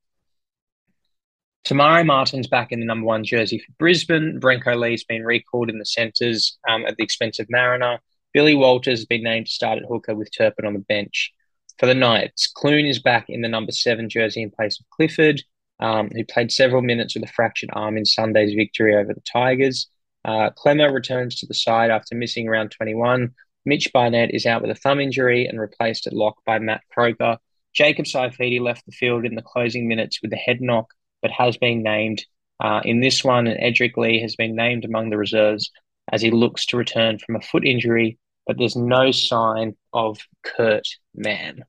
Te 1.64 1.76
Maire 1.76 2.06
Martin's 2.06 2.48
back 2.48 2.72
in 2.72 2.80
the 2.80 2.86
number 2.86 3.06
one 3.06 3.26
jersey 3.26 3.60
for 3.60 3.74
Brisbane. 3.78 4.40
Brenko 4.40 4.80
Lee's 4.80 5.04
been 5.04 5.26
recalled 5.26 5.70
in 5.70 5.80
the 5.80 5.86
centres 5.86 6.58
um, 6.68 6.86
at 6.86 6.96
the 6.96 7.04
expense 7.04 7.40
of 7.40 7.48
Mariner. 7.50 8.00
Billy 8.34 8.56
Walters 8.56 9.00
has 9.00 9.06
been 9.06 9.24
named 9.24 9.48
to 9.48 9.52
start 9.52 9.78
at 9.78 9.86
hooker 9.86 10.16
with 10.16 10.30
Turpin 10.36 10.66
on 10.66 10.74
the 10.74 10.80
bench. 10.80 11.34
For 11.80 11.86
the 11.86 11.94
Knights, 11.94 12.48
Clune 12.48 12.86
is 12.86 13.00
back 13.00 13.30
in 13.30 13.42
the 13.42 13.48
number 13.48 13.72
seven 13.72 14.10
jersey 14.10 14.42
in 14.42 14.50
place 14.50 14.80
of 14.80 14.90
Clifford, 14.90 15.44
um, 15.80 16.10
who 16.10 16.26
played 16.26 16.52
several 16.52 16.82
minutes 16.82 17.14
with 17.14 17.24
a 17.24 17.32
fractured 17.32 17.70
arm 17.74 17.98
in 17.98 18.06
Sunday's 18.06 18.56
victory 18.56 18.96
over 18.96 19.14
the 19.14 19.22
Tigers. 19.22 19.88
Uh, 20.26 20.50
Clemmer 20.50 20.92
returns 20.92 21.36
to 21.36 21.46
the 21.46 21.54
side 21.54 21.92
after 21.92 22.16
missing 22.16 22.48
round 22.48 22.72
21. 22.72 23.34
Mitch 23.66 23.92
Barnett 23.94 24.34
is 24.34 24.46
out 24.46 24.62
with 24.62 24.72
a 24.72 24.76
thumb 24.76 25.00
injury 25.00 25.46
and 25.46 25.60
replaced 25.60 26.08
at 26.08 26.14
lock 26.14 26.38
by 26.46 26.58
Matt 26.58 26.82
Croker. 26.92 27.38
Jacob 27.74 28.06
Saifiti 28.06 28.60
left 28.60 28.86
the 28.86 28.92
field 28.92 29.24
in 29.26 29.36
the 29.36 29.42
closing 29.44 29.88
minutes 29.88 30.20
with 30.22 30.34
a 30.34 30.38
head 30.38 30.62
knock, 30.62 30.94
but 31.22 31.32
has 31.32 31.58
been 31.58 31.84
named 31.84 32.26
uh, 32.60 32.82
in 32.84 33.02
this 33.02 33.24
one. 33.24 33.46
And 33.46 33.60
Edrick 33.60 33.98
Lee 33.98 34.20
has 34.22 34.36
been 34.36 34.56
named 34.56 34.84
among 34.84 35.12
the 35.12 35.18
reserves 35.18 35.72
as 36.12 36.22
he 36.22 36.32
looks 36.32 36.66
to 36.68 36.78
return 36.78 37.20
from 37.20 37.36
a 37.36 37.42
foot 37.42 37.66
injury, 37.66 38.18
but 38.48 38.58
there's 38.58 38.76
no 38.76 39.12
sign 39.12 39.76
of 39.94 40.18
Kurt 40.44 40.88
Mann. 41.14 41.66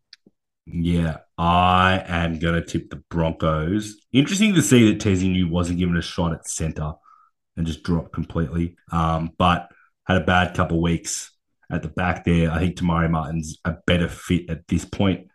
Yeah, 0.67 1.19
I 1.37 2.03
am 2.07 2.39
going 2.39 2.55
to 2.55 2.63
tip 2.63 2.91
the 2.91 3.03
Broncos. 3.11 3.97
Interesting 4.13 4.55
to 4.55 4.63
see 4.63 4.91
that 4.91 5.01
Tesi 5.01 5.31
Niu 5.31 5.49
wasn't 5.49 5.79
given 5.79 5.97
a 5.97 6.03
shot 6.03 6.33
at 6.33 6.49
center 6.49 6.93
and 7.57 7.67
just 7.67 7.83
dropped 7.83 8.13
completely. 8.13 8.77
Um, 8.93 9.33
but 9.39 9.71
had 10.07 10.19
a 10.19 10.25
bad 10.25 10.55
couple 10.55 10.81
weeks 10.81 11.33
at 11.71 11.83
the 11.83 11.89
back 11.89 12.25
there. 12.25 12.51
I 12.51 12.59
think 12.59 12.77
Te 12.77 12.87
Maire 12.87 13.09
Martin's 13.09 13.59
a 13.65 13.77
better 13.87 14.09
fit 14.09 14.49
at 14.51 14.67
this 14.69 14.85
point. 14.85 15.29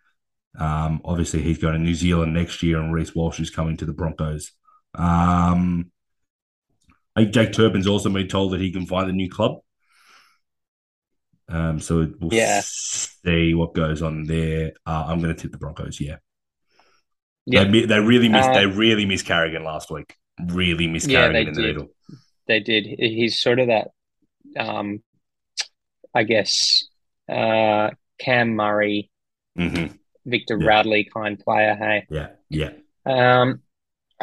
Um, 0.58 1.02
obviously, 1.04 1.42
he's 1.42 1.58
going 1.58 1.74
to 1.74 1.80
New 1.80 1.96
Zealand 1.96 2.34
next 2.34 2.62
year, 2.62 2.80
and 2.80 2.94
Reece 2.94 3.16
Walsh 3.16 3.40
is 3.40 3.50
coming 3.50 3.76
to 3.78 3.86
the 3.86 3.94
Broncos. 3.94 4.52
Um, 4.96 5.92
I 7.16 7.22
think 7.22 7.34
Jake 7.34 7.54
Turpin's 7.54 7.88
also 7.88 8.10
been 8.10 8.28
told 8.28 8.54
that 8.54 8.62
he 8.62 8.72
can 8.72 8.86
find 8.86 9.10
a 9.10 9.14
new 9.14 9.30
club. 9.30 9.60
Um, 11.54 11.80
so 11.80 12.12
we'll 12.20 12.34
Yeah. 12.34 12.62
see 12.66 13.54
what 13.54 13.76
goes 13.76 14.02
on 14.02 14.24
there. 14.24 14.74
Uh, 14.86 15.06
I'm 15.08 15.22
going 15.22 15.34
to 15.36 15.40
tip 15.40 15.52
the 15.52 15.58
Broncos. 15.60 16.02
Yeah, 16.02 16.18
Yeah, 17.46 17.66
they, 17.66 17.86
they 17.86 18.00
really 18.00 18.28
missed. 18.28 18.50
Uh, 18.50 18.54
they 18.54 18.66
really 18.66 19.06
missed 19.06 19.26
Carrigan 19.26 19.64
last 19.64 19.92
week. 19.92 20.16
Really 20.48 20.88
missed 20.88 21.08
Yeah, 21.10 21.28
Carrigan 21.28 21.50
in 21.50 21.54
the 21.54 21.62
did. 21.62 21.68
middle. 21.76 21.90
they 22.48 22.60
did. 22.60 22.86
He's 22.86 23.40
sort 23.40 23.60
of 23.60 23.68
that, 23.68 23.90
um, 24.58 25.04
I 26.14 26.24
guess, 26.24 26.84
uh, 27.30 27.92
Cam 28.20 28.56
Murray, 28.56 29.12
hmm 29.56 29.86
Victor 30.26 30.58
Yeah. 30.60 30.68
Radley 30.68 31.04
kind 31.14 31.38
player. 31.40 31.76
Hey. 31.76 32.06
Yeah, 32.10 32.30
yeah. 32.50 32.72
Um, 33.06 33.62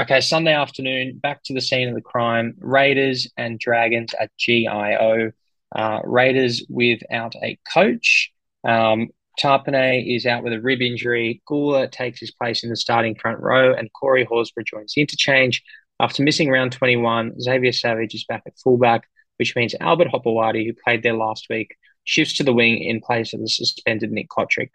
okay, 0.00 0.20
Sunday 0.20 0.54
afternoon, 0.54 1.18
back 1.18 1.42
to 1.44 1.54
the 1.54 1.60
scene 1.60 1.88
of 1.88 1.94
the 1.94 2.00
crime. 2.00 2.54
Raiders 2.58 3.28
and 3.36 3.58
Dragons 3.60 4.14
at 4.18 4.30
GIO. 4.38 5.30
Uh, 5.74 6.00
Raiders 6.04 6.64
without 6.68 7.34
a 7.36 7.58
coach. 7.72 8.32
Um, 8.64 9.08
Tapine 9.38 10.16
is 10.16 10.26
out 10.26 10.42
with 10.42 10.52
a 10.52 10.60
rib 10.60 10.82
injury. 10.82 11.42
Guler 11.48 11.90
takes 11.90 12.20
his 12.20 12.30
place 12.30 12.62
in 12.62 12.70
the 12.70 12.76
starting 12.76 13.14
front 13.14 13.40
row, 13.40 13.72
and 13.72 13.92
Corey 13.92 14.24
Horsburgh 14.24 14.66
joins 14.66 14.92
the 14.94 15.00
interchange. 15.00 15.62
After 16.00 16.22
missing 16.22 16.50
round 16.50 16.72
21, 16.72 17.40
Xavier 17.40 17.72
Savage 17.72 18.14
is 18.14 18.24
back 18.24 18.42
at 18.46 18.58
fullback, 18.58 19.02
which 19.38 19.54
means 19.54 19.74
Albert 19.80 20.08
Hopoate, 20.08 20.66
who 20.66 20.72
played 20.84 21.02
there 21.02 21.14
last 21.14 21.46
week, 21.48 21.76
shifts 22.04 22.36
to 22.38 22.42
the 22.42 22.52
wing 22.52 22.82
in 22.82 23.00
place 23.00 23.32
of 23.32 23.40
the 23.40 23.48
suspended 23.48 24.10
Nick 24.10 24.28
Cotric. 24.28 24.70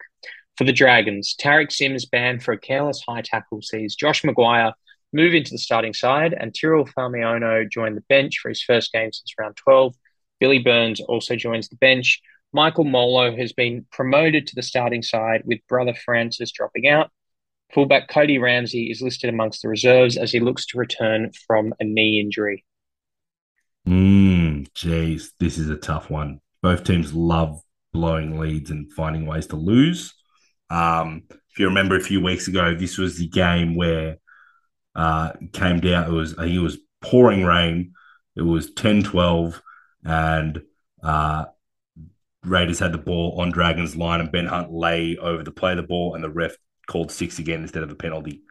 For 0.56 0.64
the 0.64 0.72
Dragons, 0.72 1.34
Tariq 1.38 1.70
Sims 1.70 2.06
banned 2.06 2.42
for 2.42 2.52
a 2.52 2.58
careless 2.58 3.02
high 3.06 3.22
tackle 3.22 3.60
sees 3.60 3.94
Josh 3.94 4.22
McGuire 4.22 4.72
move 5.12 5.34
into 5.34 5.50
the 5.50 5.58
starting 5.58 5.94
side, 5.94 6.32
and 6.32 6.54
Tyrrell 6.54 6.86
Fuimaono 6.86 7.70
joined 7.70 7.96
the 7.96 8.04
bench 8.08 8.38
for 8.38 8.48
his 8.48 8.62
first 8.62 8.92
game 8.92 9.12
since 9.12 9.34
round 9.38 9.56
12. 9.56 9.94
Billy 10.40 10.58
Burns 10.58 11.00
also 11.00 11.36
joins 11.36 11.68
the 11.68 11.76
bench. 11.76 12.20
Michael 12.52 12.84
Molo 12.84 13.36
has 13.36 13.52
been 13.52 13.86
promoted 13.90 14.46
to 14.46 14.54
the 14.54 14.62
starting 14.62 15.02
side 15.02 15.42
with 15.44 15.66
brother 15.68 15.94
Francis 15.94 16.52
dropping 16.52 16.88
out. 16.88 17.10
Fullback 17.72 18.08
Cody 18.08 18.38
Ramsey 18.38 18.90
is 18.90 19.02
listed 19.02 19.28
amongst 19.28 19.62
the 19.62 19.68
reserves 19.68 20.16
as 20.16 20.30
he 20.30 20.40
looks 20.40 20.66
to 20.66 20.78
return 20.78 21.30
from 21.46 21.74
a 21.80 21.84
knee 21.84 22.20
injury. 22.20 22.64
Mm, 23.86 24.72
geez, 24.74 25.32
this 25.38 25.58
is 25.58 25.68
a 25.68 25.76
tough 25.76 26.10
one. 26.10 26.40
Both 26.62 26.84
teams 26.84 27.12
love 27.12 27.60
blowing 27.92 28.38
leads 28.38 28.70
and 28.70 28.92
finding 28.92 29.26
ways 29.26 29.46
to 29.48 29.56
lose. 29.56 30.14
Um, 30.70 31.24
if 31.50 31.58
you 31.58 31.66
remember 31.66 31.96
a 31.96 32.00
few 32.00 32.20
weeks 32.20 32.48
ago, 32.48 32.74
this 32.74 32.98
was 32.98 33.18
the 33.18 33.28
game 33.28 33.74
where 33.74 34.18
uh, 34.94 35.32
came 35.52 35.80
down. 35.80 36.10
It 36.10 36.14
was 36.14 36.32
it 36.32 36.58
was 36.58 36.78
pouring 37.00 37.44
rain. 37.44 37.92
It 38.34 38.42
was 38.42 38.72
10-12 38.74 39.60
and 40.06 40.62
uh, 41.02 41.46
Raiders 42.44 42.78
had 42.78 42.92
the 42.92 42.98
ball 42.98 43.40
on 43.40 43.50
Dragons 43.50 43.96
line 43.96 44.20
and 44.20 44.30
Ben 44.30 44.46
Hunt 44.46 44.72
lay 44.72 45.16
over 45.16 45.42
the 45.42 45.50
play 45.50 45.72
of 45.72 45.76
the 45.76 45.82
ball 45.82 46.14
and 46.14 46.22
the 46.22 46.30
ref 46.30 46.56
called 46.86 47.10
six 47.10 47.38
again 47.38 47.62
instead 47.62 47.82
of 47.82 47.90
a 47.90 47.96
penalty. 47.96 48.42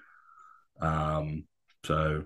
Um, 0.82 1.46
so 1.86 2.26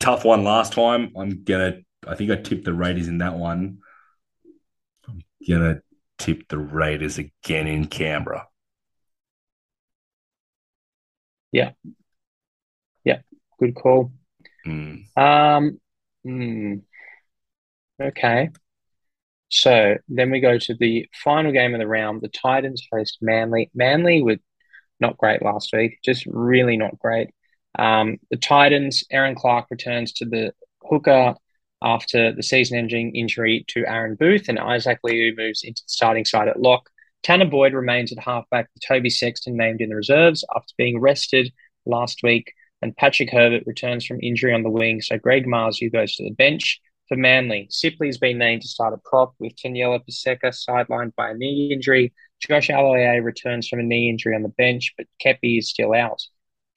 tough 0.00 0.24
one 0.24 0.44
last 0.44 0.72
time. 0.72 1.12
I'm 1.16 1.44
gonna 1.44 1.80
I 2.06 2.14
think 2.14 2.30
I 2.30 2.36
tipped 2.36 2.64
the 2.64 2.72
Raiders 2.72 3.08
in 3.08 3.18
that 3.18 3.34
one. 3.34 3.78
I'm 5.06 5.22
gonna 5.46 5.82
tip 6.16 6.48
the 6.48 6.58
Raiders 6.58 7.18
again 7.18 7.66
in 7.66 7.86
Canberra. 7.86 8.46
Yeah. 11.52 11.72
Yeah. 13.04 13.18
Good 13.58 13.74
call. 13.74 14.12
Mm. 14.66 15.04
Um, 15.16 15.80
mm, 16.26 16.82
okay. 18.00 18.50
So 19.50 19.96
then 20.08 20.30
we 20.30 20.40
go 20.40 20.58
to 20.58 20.74
the 20.74 21.08
final 21.24 21.52
game 21.52 21.74
of 21.74 21.80
the 21.80 21.86
round. 21.86 22.20
The 22.20 22.28
Titans 22.28 22.86
host 22.92 23.18
Manly. 23.20 23.70
Manly 23.74 24.22
were 24.22 24.36
not 25.00 25.16
great 25.16 25.42
last 25.42 25.70
week, 25.72 25.98
just 26.04 26.26
really 26.26 26.76
not 26.76 26.98
great. 26.98 27.30
Um, 27.78 28.18
the 28.30 28.36
Titans, 28.36 29.04
Erin 29.10 29.34
Clark 29.34 29.66
returns 29.70 30.12
to 30.14 30.24
the 30.24 30.52
hooker 30.82 31.34
after 31.82 32.32
the 32.32 32.42
season-ending 32.42 33.14
injury 33.14 33.64
to 33.68 33.86
Aaron 33.86 34.16
Booth, 34.16 34.48
and 34.48 34.58
Isaac 34.58 34.98
Liu 35.04 35.34
moves 35.36 35.62
into 35.62 35.82
the 35.82 35.88
starting 35.88 36.24
side 36.24 36.48
at 36.48 36.60
lock. 36.60 36.90
Tanah 37.22 37.50
Boyd 37.50 37.72
remains 37.72 38.10
at 38.12 38.18
halfback, 38.18 38.68
with 38.74 38.82
Toby 38.86 39.10
Sexton 39.10 39.56
named 39.56 39.80
in 39.80 39.90
the 39.90 39.96
reserves 39.96 40.44
after 40.54 40.74
being 40.76 41.00
rested 41.00 41.52
last 41.86 42.20
week, 42.22 42.52
and 42.82 42.96
Patrick 42.96 43.30
Herbert 43.30 43.62
returns 43.66 44.04
from 44.04 44.20
injury 44.20 44.52
on 44.52 44.62
the 44.62 44.70
wing, 44.70 45.00
so 45.00 45.18
Greg 45.18 45.46
Marzhew 45.46 45.92
goes 45.92 46.16
to 46.16 46.24
the 46.24 46.34
bench. 46.34 46.80
For 47.08 47.16
Manly, 47.16 47.68
Sipley's 47.70 48.18
been 48.18 48.36
named 48.36 48.62
to 48.62 48.68
start 48.68 48.92
a 48.92 48.98
prop 48.98 49.34
with 49.38 49.56
Taniela 49.56 50.00
Paseka 50.00 50.52
sidelined 50.52 51.14
by 51.14 51.30
a 51.30 51.34
knee 51.34 51.70
injury. 51.72 52.12
Josh 52.40 52.68
Aloiai 52.68 53.24
returns 53.24 53.66
from 53.66 53.80
a 53.80 53.82
knee 53.82 54.10
injury 54.10 54.34
on 54.34 54.42
the 54.42 54.50
bench, 54.50 54.92
but 54.96 55.06
Kepi 55.24 55.58
is 55.58 55.70
still 55.70 55.94
out. 55.94 56.20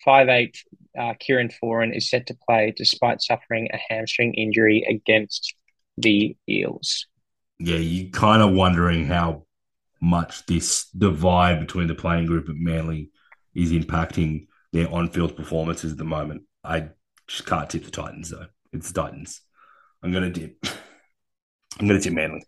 Five 0.05 0.29
eight 0.29 0.57
uh, 0.97 1.13
Kieran 1.19 1.49
Foran 1.49 1.95
is 1.95 2.09
set 2.09 2.27
to 2.27 2.37
play 2.47 2.73
despite 2.75 3.21
suffering 3.21 3.69
a 3.73 3.77
hamstring 3.89 4.33
injury 4.33 4.85
against 4.89 5.53
the 5.97 6.35
Eels. 6.49 7.05
Yeah, 7.59 7.75
you're 7.75 8.09
kind 8.11 8.41
of 8.41 8.53
wondering 8.53 9.05
how 9.05 9.45
much 10.01 10.45
this 10.45 10.89
divide 10.97 11.59
between 11.59 11.87
the 11.87 11.93
playing 11.93 12.25
group 12.25 12.49
at 12.49 12.55
Manly 12.55 13.11
is 13.53 13.71
impacting 13.71 14.47
their 14.71 14.91
on-field 14.91 15.35
performances 15.35 15.91
at 15.91 15.97
the 15.97 16.03
moment. 16.05 16.43
I 16.63 16.89
just 17.27 17.45
can't 17.45 17.69
tip 17.69 17.83
the 17.83 17.91
Titans 17.91 18.29
though. 18.29 18.47
It's 18.71 18.91
the 18.91 19.01
Titans. 19.01 19.41
I'm 20.03 20.11
gonna 20.11 20.29
do. 20.29 20.51
I'm 21.79 21.87
gonna 21.87 21.99
do 21.99 22.11
Manly. 22.11 22.43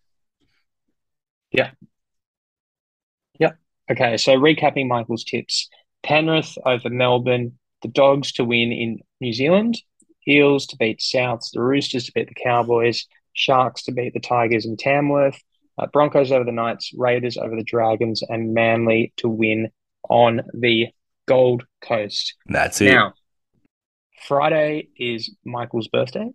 Yeah. 1.51 1.71
Yep. 3.39 3.57
Okay, 3.91 4.17
so 4.17 4.35
recapping 4.35 4.87
Michael's 4.87 5.23
tips. 5.23 5.69
Penrith 6.03 6.57
over 6.65 6.89
Melbourne, 6.89 7.57
the 7.81 7.87
Dogs 7.87 8.33
to 8.33 8.43
win 8.43 8.71
in 8.71 8.99
New 9.21 9.33
Zealand, 9.33 9.81
Eels 10.27 10.67
to 10.67 10.77
beat 10.77 10.99
Souths, 10.99 11.51
the 11.53 11.61
Roosters 11.61 12.05
to 12.05 12.11
beat 12.13 12.27
the 12.27 12.43
Cowboys, 12.43 13.07
Sharks 13.33 13.83
to 13.83 13.91
beat 13.91 14.13
the 14.13 14.19
Tigers 14.19 14.65
in 14.65 14.77
Tamworth, 14.77 15.41
uh, 15.77 15.87
Broncos 15.87 16.31
over 16.31 16.43
the 16.43 16.51
Knights, 16.51 16.91
Raiders 16.95 17.37
over 17.37 17.55
the 17.55 17.63
Dragons, 17.63 18.21
and 18.27 18.53
Manly 18.53 19.13
to 19.17 19.29
win 19.29 19.71
on 20.09 20.41
the 20.53 20.89
Gold 21.25 21.65
Coast. 21.81 22.35
That's 22.45 22.81
it. 22.81 22.91
Now, 22.91 23.13
Friday 24.27 24.89
is 24.97 25.35
Michael's 25.43 25.87
birthday. 25.87 26.29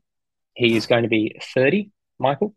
He 0.55 0.77
is 0.77 0.87
going 0.87 1.03
to 1.03 1.09
be 1.09 1.37
30. 1.55 1.91
Michael, 2.19 2.55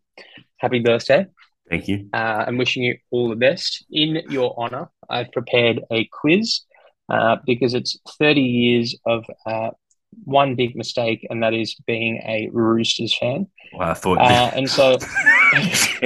happy 0.58 0.80
birthday. 0.80 1.26
Thank 1.70 1.88
you. 1.88 2.08
Uh, 2.12 2.44
I'm 2.46 2.58
wishing 2.58 2.82
you 2.82 2.96
all 3.10 3.28
the 3.28 3.36
best. 3.36 3.84
In 3.90 4.22
your 4.28 4.54
honor, 4.58 4.90
I've 5.08 5.30
prepared 5.32 5.80
a 5.90 6.08
quiz 6.12 6.62
uh, 7.08 7.36
because 7.46 7.74
it's 7.74 7.96
30 8.18 8.40
years 8.40 8.96
of 9.06 9.24
uh, 9.46 9.70
one 10.24 10.54
big 10.54 10.76
mistake, 10.76 11.26
and 11.30 11.42
that 11.42 11.54
is 11.54 11.74
being 11.86 12.16
a 12.26 12.50
Roosters 12.52 13.16
fan. 13.16 13.46
Well, 13.74 13.90
I 13.90 13.94
thought. 13.94 14.18
Uh, 14.18 14.50
and 14.54 14.68
so, 14.68 14.98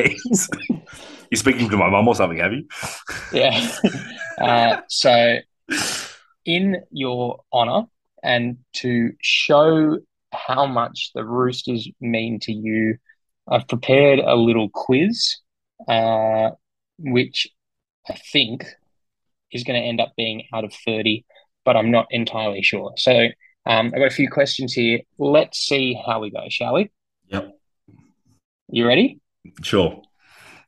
You're 1.31 1.38
speaking 1.38 1.68
to 1.70 1.77
my 1.77 1.90
mum 1.90 2.07
or 2.07 2.14
something, 2.14 2.38
have 2.38 2.53
you? 2.53 2.66
yeah. 3.33 3.72
Uh, 4.40 4.81
so, 4.88 5.38
in 6.44 6.77
your 6.90 7.40
honor, 7.53 7.87
and 8.22 8.59
to 8.75 9.12
show 9.20 9.99
how 10.37 10.66
much 10.66 11.11
the 11.14 11.25
Roosters 11.25 11.88
mean 12.01 12.38
to 12.40 12.53
you, 12.53 12.99
I've 13.49 13.68
prepared 13.68 14.18
a 14.18 14.35
little 14.35 14.68
quiz, 14.72 15.37
uh, 15.88 16.51
which 16.99 17.49
I 18.09 18.14
think 18.33 18.66
is 19.53 19.64
going 19.64 19.81
to 19.81 19.87
end 19.87 20.01
up 20.01 20.12
being 20.16 20.44
out 20.53 20.64
of 20.64 20.72
30, 20.72 21.25
but 21.64 21.77
I'm 21.77 21.90
not 21.90 22.07
entirely 22.11 22.62
sure. 22.62 22.92
So 22.96 23.29
um, 23.66 23.87
I've 23.87 24.01
got 24.01 24.07
a 24.07 24.11
few 24.11 24.31
questions 24.31 24.72
here. 24.72 25.01
Let's 25.18 25.59
see 25.59 26.01
how 26.07 26.20
we 26.20 26.31
go, 26.31 26.44
shall 26.49 26.75
we? 26.75 26.90
Yep. 27.29 27.53
You 28.68 28.87
ready? 28.87 29.20
Sure. 29.62 30.03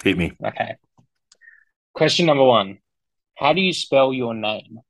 Hit 0.03 0.17
me. 0.17 0.33
Okay. 0.45 0.77
Question 1.95 2.27
number 2.27 2.45
one 2.45 2.79
How 3.37 3.53
do 3.53 3.61
you 3.61 3.73
spell 3.73 4.13
your 4.13 4.35
name? 4.35 4.81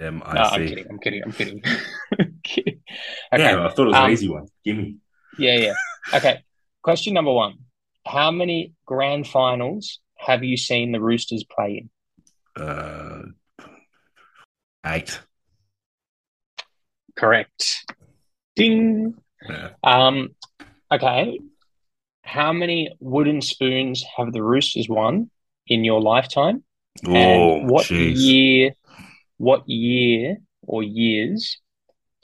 M 0.00 0.18
No, 0.18 0.24
I 0.24 0.54
I'm 0.54 0.66
kidding. 0.66 0.86
I'm 0.90 0.98
kidding. 0.98 1.22
I'm 1.24 1.32
kidding. 1.32 1.62
kidding. 2.42 2.73
Okay. 3.34 3.42
Yeah, 3.42 3.66
I 3.66 3.68
thought 3.70 3.84
it 3.84 3.90
was 3.90 3.96
Um, 3.96 4.04
an 4.04 4.10
easy 4.12 4.28
one. 4.28 4.46
Give 4.64 4.76
me. 4.76 4.96
Yeah, 5.38 5.56
yeah. 5.56 5.74
Okay. 6.14 6.42
Question 6.82 7.14
number 7.14 7.32
one. 7.32 7.58
How 8.06 8.30
many 8.30 8.72
grand 8.86 9.26
finals 9.26 10.00
have 10.16 10.44
you 10.44 10.56
seen 10.56 10.92
the 10.92 11.00
Roosters 11.00 11.44
play 11.44 11.88
in? 12.56 12.62
Uh, 12.62 13.22
eight. 14.86 15.20
Correct. 17.16 17.84
Ding. 18.56 19.14
Yeah. 19.48 19.70
Um, 19.82 20.34
okay. 20.92 21.40
How 22.22 22.52
many 22.52 22.94
wooden 23.00 23.40
spoons 23.40 24.04
have 24.16 24.32
the 24.32 24.42
Roosters 24.42 24.88
won 24.88 25.30
in 25.66 25.84
your 25.84 26.00
lifetime? 26.00 26.64
Oh, 27.06 27.14
and 27.14 27.70
what 27.70 27.86
jeez. 27.86 28.16
year? 28.16 28.70
What 29.38 29.68
year 29.68 30.38
or 30.62 30.82
years 30.82 31.58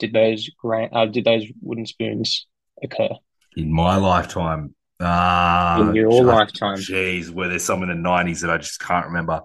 did 0.01 0.11
those 0.11 0.49
grand? 0.59 0.89
Uh, 0.93 1.05
did 1.05 1.23
those 1.23 1.45
wooden 1.61 1.85
spoons 1.85 2.47
occur 2.83 3.09
In 3.55 3.71
my 3.71 3.95
lifetime. 3.95 4.75
Uh, 4.99 5.85
in 5.89 5.95
your 5.95 6.29
I- 6.29 6.39
lifetime? 6.39 6.77
geez, 6.77 7.31
where 7.31 7.47
there's 7.47 7.63
some 7.63 7.81
in 7.83 7.89
the 7.89 7.95
nineties 7.95 8.41
that 8.41 8.51
I 8.51 8.57
just 8.57 8.81
can't 8.81 9.05
remember. 9.07 9.41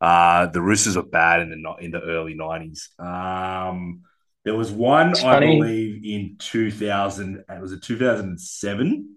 Uh, 0.00 0.46
the 0.46 0.60
Roosters 0.60 0.96
were 0.96 1.02
bad 1.02 1.40
in 1.42 1.50
the 1.50 1.74
in 1.84 1.90
the 1.92 2.00
early 2.02 2.34
nineties. 2.34 2.90
Um, 2.98 4.02
there 4.44 4.54
was 4.54 4.70
one 4.70 5.10
It's 5.10 5.20
I 5.20 5.34
funny. 5.34 5.58
believe 5.58 6.04
in 6.04 6.36
two 6.38 6.70
thousand. 6.70 7.44
It 7.48 7.60
Was 7.60 7.72
it 7.72 7.82
two 7.82 7.98
thousand 7.98 8.28
and 8.30 8.40
seven? 8.40 9.16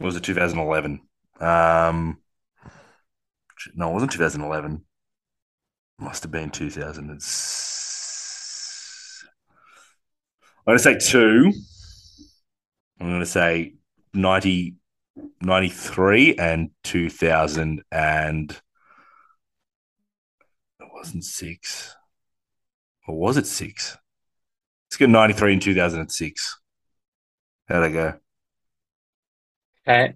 Was 0.00 0.16
it 0.16 0.22
two 0.22 0.34
thousand 0.34 0.58
eleven? 0.60 1.00
Um, 1.40 2.18
no, 3.74 3.90
it 3.90 3.92
wasn't 3.94 4.12
two 4.12 4.18
thousand 4.18 4.42
eleven. 4.42 4.84
Must 5.98 6.22
have 6.22 6.32
been 6.32 6.50
two 6.50 6.70
thousand 6.70 7.10
and. 7.10 7.20
I'm 10.64 10.70
going 10.70 10.78
to 10.78 10.82
say 10.82 10.98
two. 10.98 11.52
I'm 13.00 13.08
going 13.08 13.18
to 13.18 13.26
say 13.26 13.74
90, 14.14 14.76
93 15.40 16.36
and 16.36 16.70
2000 16.84 17.82
and 17.90 18.50
it 20.80 20.88
wasn't 20.94 21.24
six. 21.24 21.96
Or 23.08 23.18
was 23.18 23.36
it 23.36 23.46
six? 23.46 23.98
Let's 24.86 24.98
go 24.98 25.06
93 25.06 25.54
and 25.54 25.62
2006. 25.62 26.60
How'd 27.66 27.82
I 27.82 27.90
go? 27.90 28.14
Okay. 29.88 30.14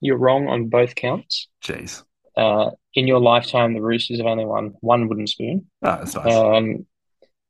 You're 0.00 0.16
wrong 0.16 0.48
on 0.48 0.70
both 0.70 0.94
counts. 0.94 1.48
Jeez. 1.62 2.02
Uh, 2.34 2.70
in 2.94 3.06
your 3.06 3.20
lifetime, 3.20 3.74
the 3.74 3.82
Roosters 3.82 4.18
have 4.18 4.26
only 4.26 4.46
won 4.46 4.74
one 4.80 5.08
wooden 5.08 5.26
spoon. 5.26 5.66
Ah, 5.82 5.96
that's 5.96 6.14
nice. 6.14 6.32
Um, 6.32 6.86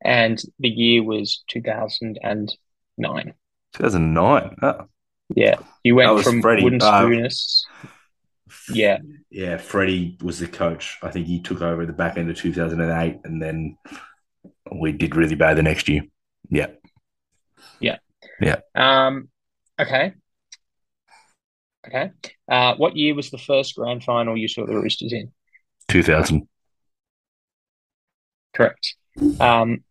and 0.07 0.41
the 0.61 0.69
year 0.69 1.03
was 1.03 1.43
2009. 1.49 3.35
2009. 3.75 4.57
Oh, 4.63 4.87
Yeah. 5.35 5.59
You 5.83 5.97
went 5.97 6.23
from 6.23 6.41
Freddie. 6.41 6.63
wooden 6.63 6.81
Uh, 6.81 7.03
spooners. 7.03 7.67
Yeah. 8.73 8.99
yeah. 9.31 9.57
Freddie 9.57 10.17
was 10.23 10.39
the 10.39 10.47
coach. 10.47 10.97
I 11.03 11.11
think 11.11 11.27
he 11.27 11.41
took 11.41 11.61
over 11.61 11.83
at 11.83 11.89
the 11.89 11.93
back 11.93 12.17
end 12.17 12.31
of 12.31 12.37
2008, 12.37 13.21
and 13.25 13.43
then 13.43 13.77
we 14.73 14.93
did 14.93 15.17
really 15.17 15.35
bad 15.35 15.57
the 15.57 15.63
next 15.63 15.89
year. 15.89 16.03
Yeah, 16.49 16.69
yeah, 17.81 17.99
yeah. 18.41 18.61
Um, 18.75 19.29
okay. 19.81 20.15
Okay. 21.87 22.11
Uh, 22.49 22.75
what 22.77 22.97
year 22.97 23.15
was 23.15 23.31
the 23.31 23.39
first 23.39 23.75
grand 23.77 24.05
final 24.05 24.37
you 24.37 24.49
saw 24.49 24.65
the 24.67 24.75
Roosters 24.75 25.13
in? 25.13 25.33
2000. 25.89 26.49
Correct. 28.55 28.95
Um, 29.41 29.85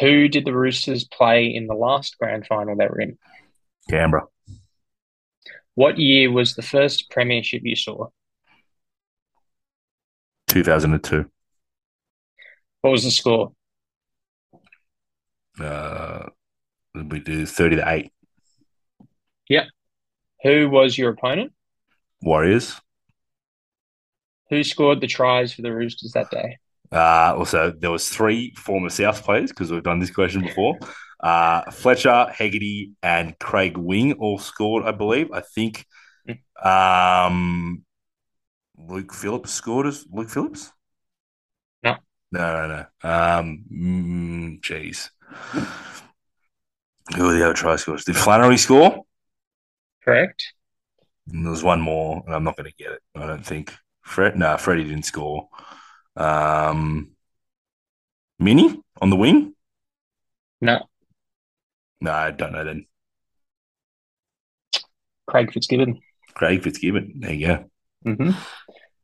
who 0.00 0.28
did 0.28 0.44
the 0.44 0.54
Roosters 0.54 1.04
play 1.04 1.46
in 1.46 1.66
the 1.66 1.74
last 1.74 2.16
grand 2.18 2.46
final 2.46 2.76
they 2.76 2.86
were 2.86 3.00
in? 3.00 3.18
Canberra. 3.88 4.26
What 5.74 5.98
year 5.98 6.30
was 6.30 6.54
the 6.54 6.62
first 6.62 7.10
premiership 7.10 7.62
you 7.64 7.76
saw? 7.76 8.08
2002. 10.48 11.24
What 12.80 12.90
was 12.90 13.04
the 13.04 13.10
score? 13.10 13.52
Uh, 15.60 16.26
we 16.94 17.20
do 17.20 17.46
30 17.46 17.76
to 17.76 17.84
8. 17.88 18.12
Who 20.42 20.68
was 20.68 20.96
your 20.96 21.10
opponent? 21.10 21.52
Warriors. 22.22 22.80
Who 24.50 24.62
scored 24.62 25.00
the 25.00 25.06
tries 25.06 25.52
for 25.52 25.62
the 25.62 25.74
Roosters 25.74 26.12
that 26.12 26.30
day? 26.30 26.58
Uh, 26.90 27.34
also, 27.36 27.70
there 27.70 27.90
was 27.90 28.08
three 28.08 28.54
former 28.54 28.88
South 28.88 29.22
players 29.22 29.50
because 29.50 29.70
we've 29.70 29.82
done 29.82 29.98
this 29.98 30.10
question 30.10 30.42
before. 30.42 30.78
Uh, 31.20 31.70
Fletcher, 31.70 32.26
Hegarty, 32.32 32.92
and 33.02 33.38
Craig 33.38 33.76
Wing 33.76 34.14
all 34.14 34.38
scored, 34.38 34.84
I 34.84 34.92
believe. 34.92 35.32
I 35.32 35.40
think 35.40 35.84
um, 36.62 37.84
Luke 38.76 39.12
Phillips 39.12 39.52
scored 39.52 39.86
as 39.86 40.06
Luke 40.10 40.30
Phillips. 40.30 40.72
No. 41.82 41.96
no, 42.32 42.66
no, 42.66 42.86
no. 43.02 43.08
Um, 43.08 43.64
mm, 43.72 44.60
jeez, 44.60 45.10
who 47.16 47.28
are 47.28 47.32
the 47.32 47.44
other 47.44 47.54
try 47.54 47.76
scorers? 47.76 48.04
Did 48.04 48.16
Flannery 48.16 48.56
score? 48.56 49.04
Correct. 50.04 50.42
And 51.30 51.44
there 51.44 51.50
was 51.50 51.62
one 51.62 51.80
more, 51.80 52.22
and 52.24 52.34
I'm 52.34 52.44
not 52.44 52.56
going 52.56 52.70
to 52.70 52.76
get 52.82 52.92
it. 52.92 53.02
I 53.14 53.26
don't 53.26 53.44
think. 53.44 53.74
Fred, 54.02 54.38
no, 54.38 54.56
Freddie 54.56 54.84
didn't 54.84 55.04
score. 55.04 55.48
Um, 56.18 57.12
Mini 58.38 58.80
on 59.00 59.10
the 59.10 59.16
wing. 59.16 59.54
No. 60.60 60.80
No, 62.00 62.12
I 62.12 62.30
don't 62.32 62.52
know 62.52 62.64
then. 62.64 62.86
Craig 65.26 65.52
Fitzgibbon. 65.52 66.00
Craig 66.34 66.62
Fitzgibbon. 66.62 67.20
There 67.20 67.32
you 67.32 67.46
go. 67.46 67.64
hmm 68.04 68.30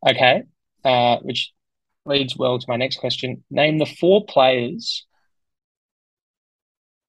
Okay. 0.06 0.42
Uh, 0.84 1.18
which 1.22 1.52
leads 2.04 2.36
well 2.36 2.58
to 2.58 2.66
my 2.68 2.76
next 2.76 2.96
question. 2.98 3.44
Name 3.50 3.78
the 3.78 3.86
four 3.86 4.24
players 4.26 5.06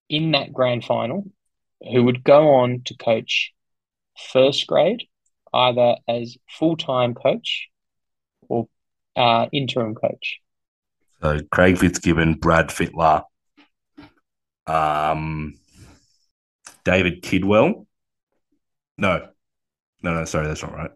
in 0.10 0.32
that 0.32 0.54
grand 0.54 0.86
final 0.86 1.26
who 1.92 2.04
would 2.04 2.24
go 2.24 2.56
on 2.56 2.82
to 2.86 2.96
coach 2.96 3.52
first 4.32 4.66
grade, 4.68 5.04
either 5.54 5.96
as 6.08 6.38
full-time 6.50 7.14
coach 7.14 7.68
or 8.48 8.68
uh, 9.16 9.48
interim 9.52 9.96
coach. 9.96 10.40
So 11.22 11.40
Craig 11.52 11.78
Fitzgibbon, 11.78 12.36
Brad 12.36 12.68
Fittler, 12.68 13.24
um, 14.68 15.56
David 16.84 17.24
Kidwell. 17.24 17.86
No, 18.98 19.28
no, 20.02 20.14
no. 20.14 20.26
Sorry, 20.26 20.48
that's 20.48 20.62
not 20.62 20.76
right. 20.76 20.92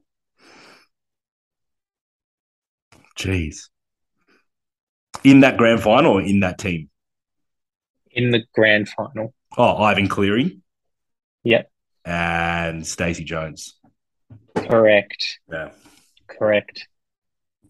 Jeez. 3.18 3.70
In 5.24 5.42
that 5.42 5.58
grand 5.58 5.82
final 5.82 6.14
or 6.14 6.22
in 6.22 6.40
that 6.42 6.58
team? 6.58 6.90
In 8.12 8.32
the 8.32 8.44
grand 8.54 8.88
final. 8.90 9.34
Oh, 9.58 9.78
Ivan 9.78 10.08
Cleary. 10.08 10.60
Yep. 11.44 11.70
And 12.06 12.88
Stacey 12.88 13.24
Jones. 13.24 13.78
Correct. 14.56 15.40
Yeah. 15.52 15.72
Correct. 16.28 16.88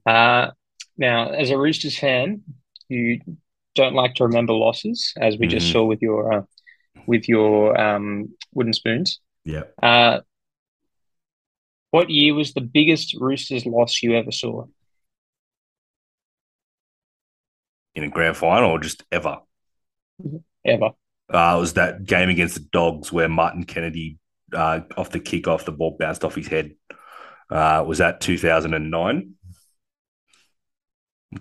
Uh, 0.10 0.52
now, 0.98 1.30
as 1.30 1.52
a 1.52 1.58
Roosters 1.58 1.98
fan, 1.98 2.42
you 2.88 3.22
don't 3.76 3.94
like 3.94 4.16
to 4.16 4.24
remember 4.26 4.54
losses, 4.54 5.14
as 5.22 5.38
we 5.38 5.46
just 5.46 5.68
Mhm. 5.68 5.72
saw 5.72 5.86
with 5.86 6.02
your 6.02 6.34
uh, 6.34 6.42
with 7.06 7.30
your 7.30 7.80
um, 7.80 8.36
wooden 8.54 8.74
spoons. 8.74 9.20
Yeah. 9.46 9.66
Uh, 9.82 10.22
what 11.92 12.10
year 12.10 12.34
was 12.34 12.54
the 12.54 12.62
biggest 12.62 13.16
Roosters 13.20 13.66
loss 13.68 14.02
you 14.02 14.16
ever 14.16 14.32
saw? 14.32 14.66
In 17.94 18.04
a 18.04 18.10
grand 18.10 18.38
final 18.38 18.72
or 18.72 18.80
just 18.80 19.04
ever? 19.12 19.40
Ever? 20.66 20.92
Uh, 21.32 21.56
it 21.58 21.60
was 21.60 21.74
that 21.74 22.06
game 22.06 22.30
against 22.30 22.56
the 22.56 22.68
Dogs 22.72 23.12
where 23.12 23.30
Martin 23.30 23.64
Kennedy, 23.64 24.18
uh, 24.54 24.82
off 24.98 25.12
the 25.12 25.20
kickoff, 25.20 25.66
the 25.66 25.72
ball 25.72 25.96
bounced 26.00 26.24
off 26.24 26.36
his 26.36 26.48
head. 26.48 26.76
Uh, 27.50 27.84
was 27.88 28.00
that 28.00 28.22
2009? 28.22 29.36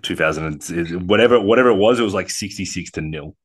2000, 0.02 1.06
whatever, 1.08 1.40
whatever 1.40 1.70
it 1.70 1.76
was, 1.76 1.98
it 1.98 2.02
was 2.02 2.14
like 2.14 2.30
66 2.30 2.90
to 2.92 3.00
nil. 3.00 3.36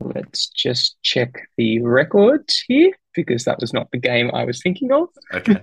Let's 0.00 0.48
just 0.48 0.96
check 1.02 1.34
the 1.56 1.80
records 1.80 2.62
here 2.68 2.92
because 3.14 3.44
that 3.44 3.58
was 3.60 3.72
not 3.72 3.90
the 3.90 3.98
game 3.98 4.30
I 4.32 4.44
was 4.44 4.62
thinking 4.62 4.92
of. 4.92 5.08
Okay. 5.34 5.56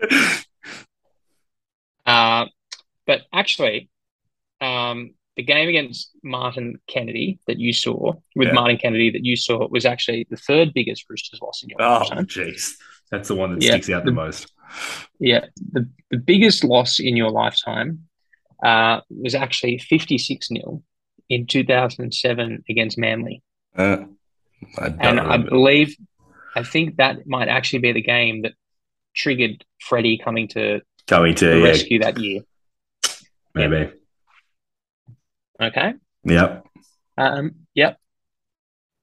Uh, 2.04 2.46
but 3.04 3.22
actually, 3.32 3.88
um, 4.60 5.10
the 5.36 5.42
game 5.42 5.68
against 5.68 6.10
Martin 6.22 6.78
Kennedy 6.88 7.40
that 7.48 7.58
you 7.58 7.72
saw 7.72 8.12
with 8.36 8.48
Yeah. 8.48 8.54
Martin 8.54 8.78
Kennedy 8.78 9.10
that 9.10 9.24
you 9.24 9.34
saw 9.36 9.66
was 9.68 9.84
actually 9.84 10.26
the 10.30 10.36
third 10.36 10.72
biggest 10.72 11.04
Roosters 11.10 11.40
loss 11.42 11.62
in 11.64 11.68
your 11.70 11.82
oh, 11.82 12.04
jeez. 12.22 12.74
That's 13.10 13.28
the 13.28 13.34
one 13.34 13.52
that 13.54 13.62
Yeah. 13.62 13.72
sticks 13.72 13.90
out 13.90 14.04
the 14.04 14.12
most. 14.12 14.52
Yeah, 15.18 15.46
the, 15.72 15.88
the 16.10 16.18
biggest 16.18 16.62
loss 16.64 17.00
in 17.00 17.16
your 17.16 17.30
lifetime 17.30 18.06
uh, 18.62 19.00
was 19.10 19.34
actually 19.34 19.78
56 19.78 20.48
0 20.48 20.82
in 21.28 21.46
2007 21.46 22.64
against 22.68 22.98
Manly. 22.98 23.42
Uh, 23.76 24.04
I 24.78 24.86
And 25.00 25.20
I 25.20 25.36
believe, 25.38 25.96
I 26.54 26.62
think 26.62 26.96
that 26.96 27.26
might 27.26 27.48
actually 27.48 27.80
be 27.80 27.92
the 27.92 28.02
game 28.02 28.42
that 28.42 28.52
triggered 29.14 29.64
Freddie 29.80 30.18
coming 30.18 30.48
to 30.48 30.80
Coming 31.06 31.34
the 31.34 31.40
to, 31.40 31.58
yeah, 31.58 31.64
rescue 31.64 31.98
that 32.00 32.18
year. 32.18 32.40
maybe. 33.54 33.90
Okay. 35.60 35.94
Yep. 36.24 36.66
Um, 37.18 37.52
yep. 37.74 37.98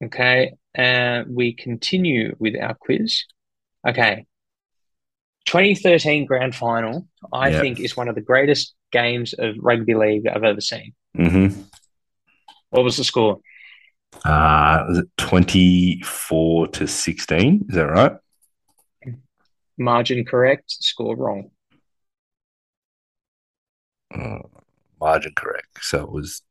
Okay. 0.03 0.53
Uh, 0.77 1.23
we 1.27 1.53
continue 1.53 2.35
with 2.39 2.55
our 2.59 2.73
quiz. 2.75 3.23
Okay. 3.87 4.25
2013 5.45 6.25
grand 6.25 6.55
final, 6.55 7.07
I 7.31 7.49
Yeah. 7.49 7.61
think, 7.61 7.79
is 7.79 7.95
one 7.97 8.07
of 8.07 8.15
the 8.15 8.21
greatest 8.21 8.73
games 8.93 9.33
of 9.37 9.55
rugby 9.59 9.95
league 9.95 10.27
I've 10.27 10.43
ever 10.43 10.61
seen. 10.61 10.93
Mm-hmm. 11.17 11.61
What 12.69 12.83
was 12.83 12.97
the 12.97 13.03
score? 13.03 13.39
Uh, 14.23 14.85
was 14.87 14.99
it 14.99 15.07
24 15.17 16.67
to 16.67 16.87
16? 16.87 17.65
Is 17.67 17.75
that 17.75 17.87
right? 17.87 18.13
Margin 19.77 20.23
correct, 20.23 20.71
score 20.71 21.15
wrong. 21.15 21.49
Uh, 24.13 24.39
margin 24.99 25.33
correct. 25.35 25.79
So 25.81 26.03
it 26.03 26.11
was 26.11 26.41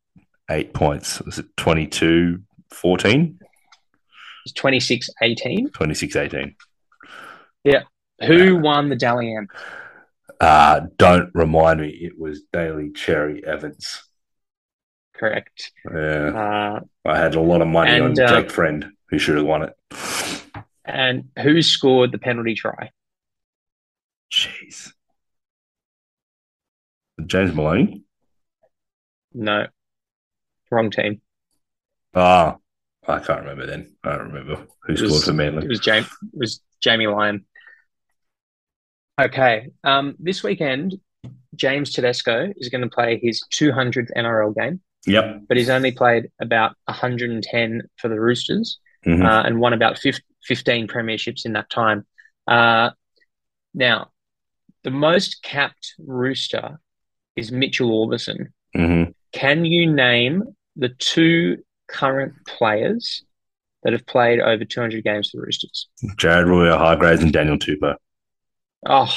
eight 0.50 0.74
points. 0.74 1.20
Was 1.22 1.38
it 1.38 1.46
22 1.56 2.42
14? 2.70 3.38
It's 4.44 4.52
26 4.54 5.08
18. 5.22 5.70
26 5.70 6.16
18. 6.16 6.56
Yeah. 7.64 7.82
Who 8.26 8.56
won 8.56 8.88
the 8.88 8.96
Dally 8.96 9.34
M? 9.34 9.48
Uh, 10.42 10.80
don't 10.98 11.30
remind 11.34 11.80
me. 11.80 11.88
It 11.88 12.18
was 12.18 12.42
Daily 12.52 12.90
Cherry 12.90 13.46
Evans. 13.46 14.02
Correct. 15.14 15.70
Yeah. 15.88 16.32
Uh, 16.74 16.80
I 17.08 17.16
had 17.16 17.36
a 17.36 17.40
lot 17.40 17.62
of 17.62 17.68
money 17.68 17.92
And, 17.92 18.18
on 18.18 18.44
uh, 18.44 18.48
Friend, 18.48 18.90
who 19.08 19.18
should 19.20 19.36
have 19.36 19.46
won 19.46 19.62
it. 19.62 20.42
And 20.84 21.28
who 21.40 21.62
scored 21.62 22.10
the 22.10 22.18
penalty 22.18 22.54
try? 22.56 22.90
Jeez. 24.32 24.92
James 27.24 27.54
Maloney? 27.54 28.02
No. 29.32 29.66
Wrong 30.72 30.90
team. 30.90 31.20
Ah, 32.14 32.56
I 33.06 33.20
can't 33.20 33.40
remember 33.42 33.66
then. 33.66 33.94
I 34.02 34.16
don't 34.16 34.32
remember 34.32 34.66
who 34.82 34.92
It 34.92 34.96
scored 34.96 35.12
was- 35.12 35.24
for 35.24 35.32
Manly. 35.34 35.64
It 35.66 35.68
was 35.68 35.78
James. 35.78 36.06
It 36.06 36.38
was 36.38 36.60
Jamie 36.80 37.06
Lyon. 37.06 37.44
Okay. 39.20 39.68
Um, 39.84 40.16
this 40.18 40.42
weekend, 40.42 40.98
James 41.54 41.92
Tedesco 41.92 42.52
is 42.56 42.68
going 42.68 42.80
to 42.82 42.88
play 42.88 43.18
his 43.22 43.42
200th 43.52 44.10
NRL 44.16 44.54
game, 44.54 44.80
Yep. 45.06 45.42
but 45.48 45.56
he's 45.56 45.68
only 45.68 45.92
played 45.92 46.30
about 46.40 46.76
110 46.88 47.82
for 47.98 48.08
the 48.08 48.18
Roosters 48.20 48.78
Mhm. 49.06 49.24
uh, 49.24 49.42
and 49.46 49.60
won 49.60 49.72
about 49.72 49.98
15 49.98 50.86
premierships 50.88 51.44
in 51.44 51.52
that 51.52 51.68
time. 51.70 52.06
Uh, 52.46 52.90
now, 53.74 54.10
the 54.82 54.90
most 54.90 55.42
capped 55.42 55.94
Rooster 55.98 56.78
is 57.36 57.52
Mitchell 57.52 57.90
Aubusson. 58.06 58.48
Mhm. 58.74 59.14
Can 59.32 59.64
you 59.64 59.92
name 59.92 60.42
the 60.76 60.88
two 60.88 61.62
current 61.86 62.34
players 62.46 63.24
that 63.82 63.92
have 63.92 64.06
played 64.06 64.40
over 64.40 64.64
200 64.64 65.04
games 65.04 65.30
for 65.30 65.36
the 65.38 65.42
Roosters? 65.42 65.88
Jared 66.16 66.46
Waerea, 66.46 66.78
Hargreaves, 66.78 67.22
and 67.22 67.32
Daniel 67.32 67.58
Tupou. 67.58 67.96
Oh, 68.86 69.14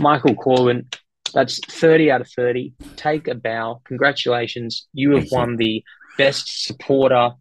Michael 0.00 0.34
Corwin, 0.34 0.88
that's 1.32 1.60
30 1.66 2.10
out 2.10 2.20
of 2.20 2.30
30. 2.30 2.74
Take 2.96 3.28
a 3.28 3.34
bow. 3.34 3.80
Congratulations. 3.84 4.86
You 4.92 5.16
have 5.16 5.28
won 5.30 5.56
the 5.56 5.84
best 6.18 6.64
supporter 6.64 7.32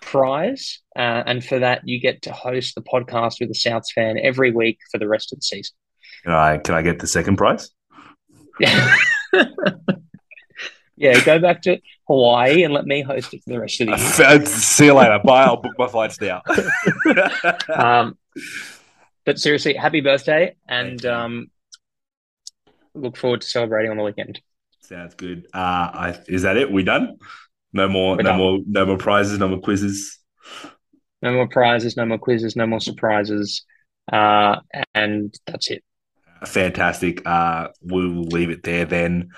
prize. 0.00 0.80
Uh, 0.96 1.22
and 1.26 1.44
for 1.44 1.58
that, 1.58 1.82
you 1.84 2.00
get 2.00 2.22
to 2.22 2.32
host 2.32 2.74
the 2.74 2.82
podcast 2.82 3.40
with 3.40 3.50
a 3.50 3.54
Souths 3.54 3.92
fan 3.94 4.18
every 4.18 4.50
week 4.50 4.78
for 4.90 4.98
the 4.98 5.08
rest 5.08 5.32
of 5.32 5.38
the 5.38 5.42
season. 5.42 5.74
Can 6.24 6.32
I, 6.32 6.58
can 6.58 6.74
I 6.74 6.82
get 6.82 6.98
the 6.98 7.06
second 7.06 7.36
prize? 7.36 7.70
Yeah. 8.60 8.96
yeah, 10.96 11.20
go 11.24 11.38
back 11.38 11.62
to 11.62 11.78
Hawaii 12.06 12.62
and 12.62 12.74
let 12.74 12.84
me 12.84 13.02
host 13.02 13.32
it 13.34 13.42
for 13.44 13.50
the 13.50 13.60
rest 13.60 13.80
of 13.80 13.88
the 13.88 13.96
year. 14.36 14.46
See 14.46 14.86
you 14.86 14.94
later. 14.94 15.20
Bye. 15.24 15.44
I'll 15.44 15.56
book 15.56 15.74
my 15.78 15.88
flights 15.88 16.20
now. 16.20 16.42
Um, 17.74 18.16
but 19.24 19.38
seriously, 19.38 19.74
happy 19.74 20.00
birthday 20.00 20.54
and 20.68 21.04
um, 21.06 21.50
look 22.94 23.16
forward 23.16 23.40
to 23.42 23.46
celebrating 23.46 23.90
on 23.90 23.96
the 23.96 24.02
weekend. 24.02 24.40
Sounds 24.80 25.14
good. 25.14 25.46
Uh, 25.54 25.58
I, 25.58 26.18
is 26.28 26.42
that 26.42 26.56
it? 26.56 26.70
We 26.70 26.82
done? 26.82 27.18
No 27.72 27.88
more, 27.88 28.16
We're 28.16 28.22
no 28.22 28.30
done. 28.30 28.38
more, 28.38 28.58
no 28.66 28.86
more 28.86 28.98
prizes, 28.98 29.38
no 29.38 29.48
more 29.48 29.60
quizzes. 29.60 30.18
No 31.22 31.32
more 31.32 31.48
prizes, 31.48 31.96
no 31.96 32.04
more 32.04 32.18
quizzes, 32.18 32.56
no 32.56 32.66
more 32.66 32.80
surprises. 32.80 33.64
Uh, 34.12 34.56
and 34.94 35.34
that's 35.46 35.70
it. 35.70 35.84
Fantastic. 36.44 37.26
Uh, 37.26 37.68
we 37.80 38.08
will 38.08 38.24
leave 38.24 38.50
it 38.50 38.64
there 38.64 38.84
then. 38.84 39.30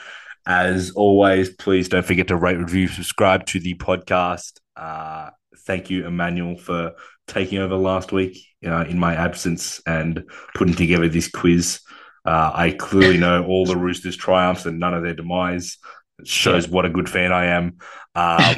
As 0.47 0.91
always, 0.93 1.51
please 1.51 1.89
don't 1.89 2.05
forget 2.05 2.29
to 2.29 2.37
rate, 2.37 2.59
review, 2.59 2.89
subscribe 2.89 3.47
to 3.47 3.61
the 3.61 3.75
podcast. 3.75 4.61
Uh, 4.77 5.31
thank 5.61 5.91
you, 5.91 6.07
Emmanuel, 6.07 6.57
for 6.57 6.95
taking 7.27 7.59
over 7.59 7.77
last 7.77 8.13
week 8.13 8.39
uh, 8.65 8.85
in 8.85 8.99
my 8.99 9.15
absence 9.15 9.81
and 9.87 10.25
putting 10.55 10.75
together 10.75 11.09
this 11.09 11.29
quiz. 11.29 11.81
Uh, 12.25 12.51
I 12.55 12.71
clearly 12.71 13.19
know 13.19 13.45
all 13.45 13.67
the 13.67 13.77
Roosters' 13.77 14.17
triumphs 14.17 14.67
and 14.67 14.79
none 14.79 14.95
of 14.95 15.03
their 15.03 15.15
demise. 15.15 15.77
It 16.19 16.29
shows 16.29 16.69
what 16.69 16.85
a 16.85 16.91
good 16.91 17.09
fan 17.09 17.33
I 17.33 17.47
am. 17.47 17.77
Um, 18.15 18.55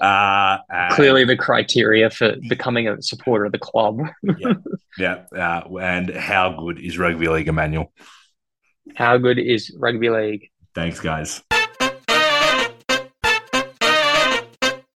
uh, 0.00 0.58
Clearly, 0.94 1.24
the 1.24 1.36
criteria 1.36 2.10
for 2.10 2.36
becoming 2.48 2.86
a 2.86 3.00
supporter 3.00 3.46
of 3.46 3.52
the 3.52 3.58
club. 3.58 3.98
yeah. 4.98 5.24
Uh, 5.34 5.62
and 5.78 6.10
how 6.10 6.52
good 6.52 6.78
is 6.78 6.98
rugby 6.98 7.28
league, 7.28 7.48
Emmanuel? 7.48 7.92
How 8.94 9.16
good 9.16 9.38
is 9.38 9.74
rugby 9.78 10.10
league? 10.10 10.50
Thanks, 10.74 11.00
guys. 11.00 11.42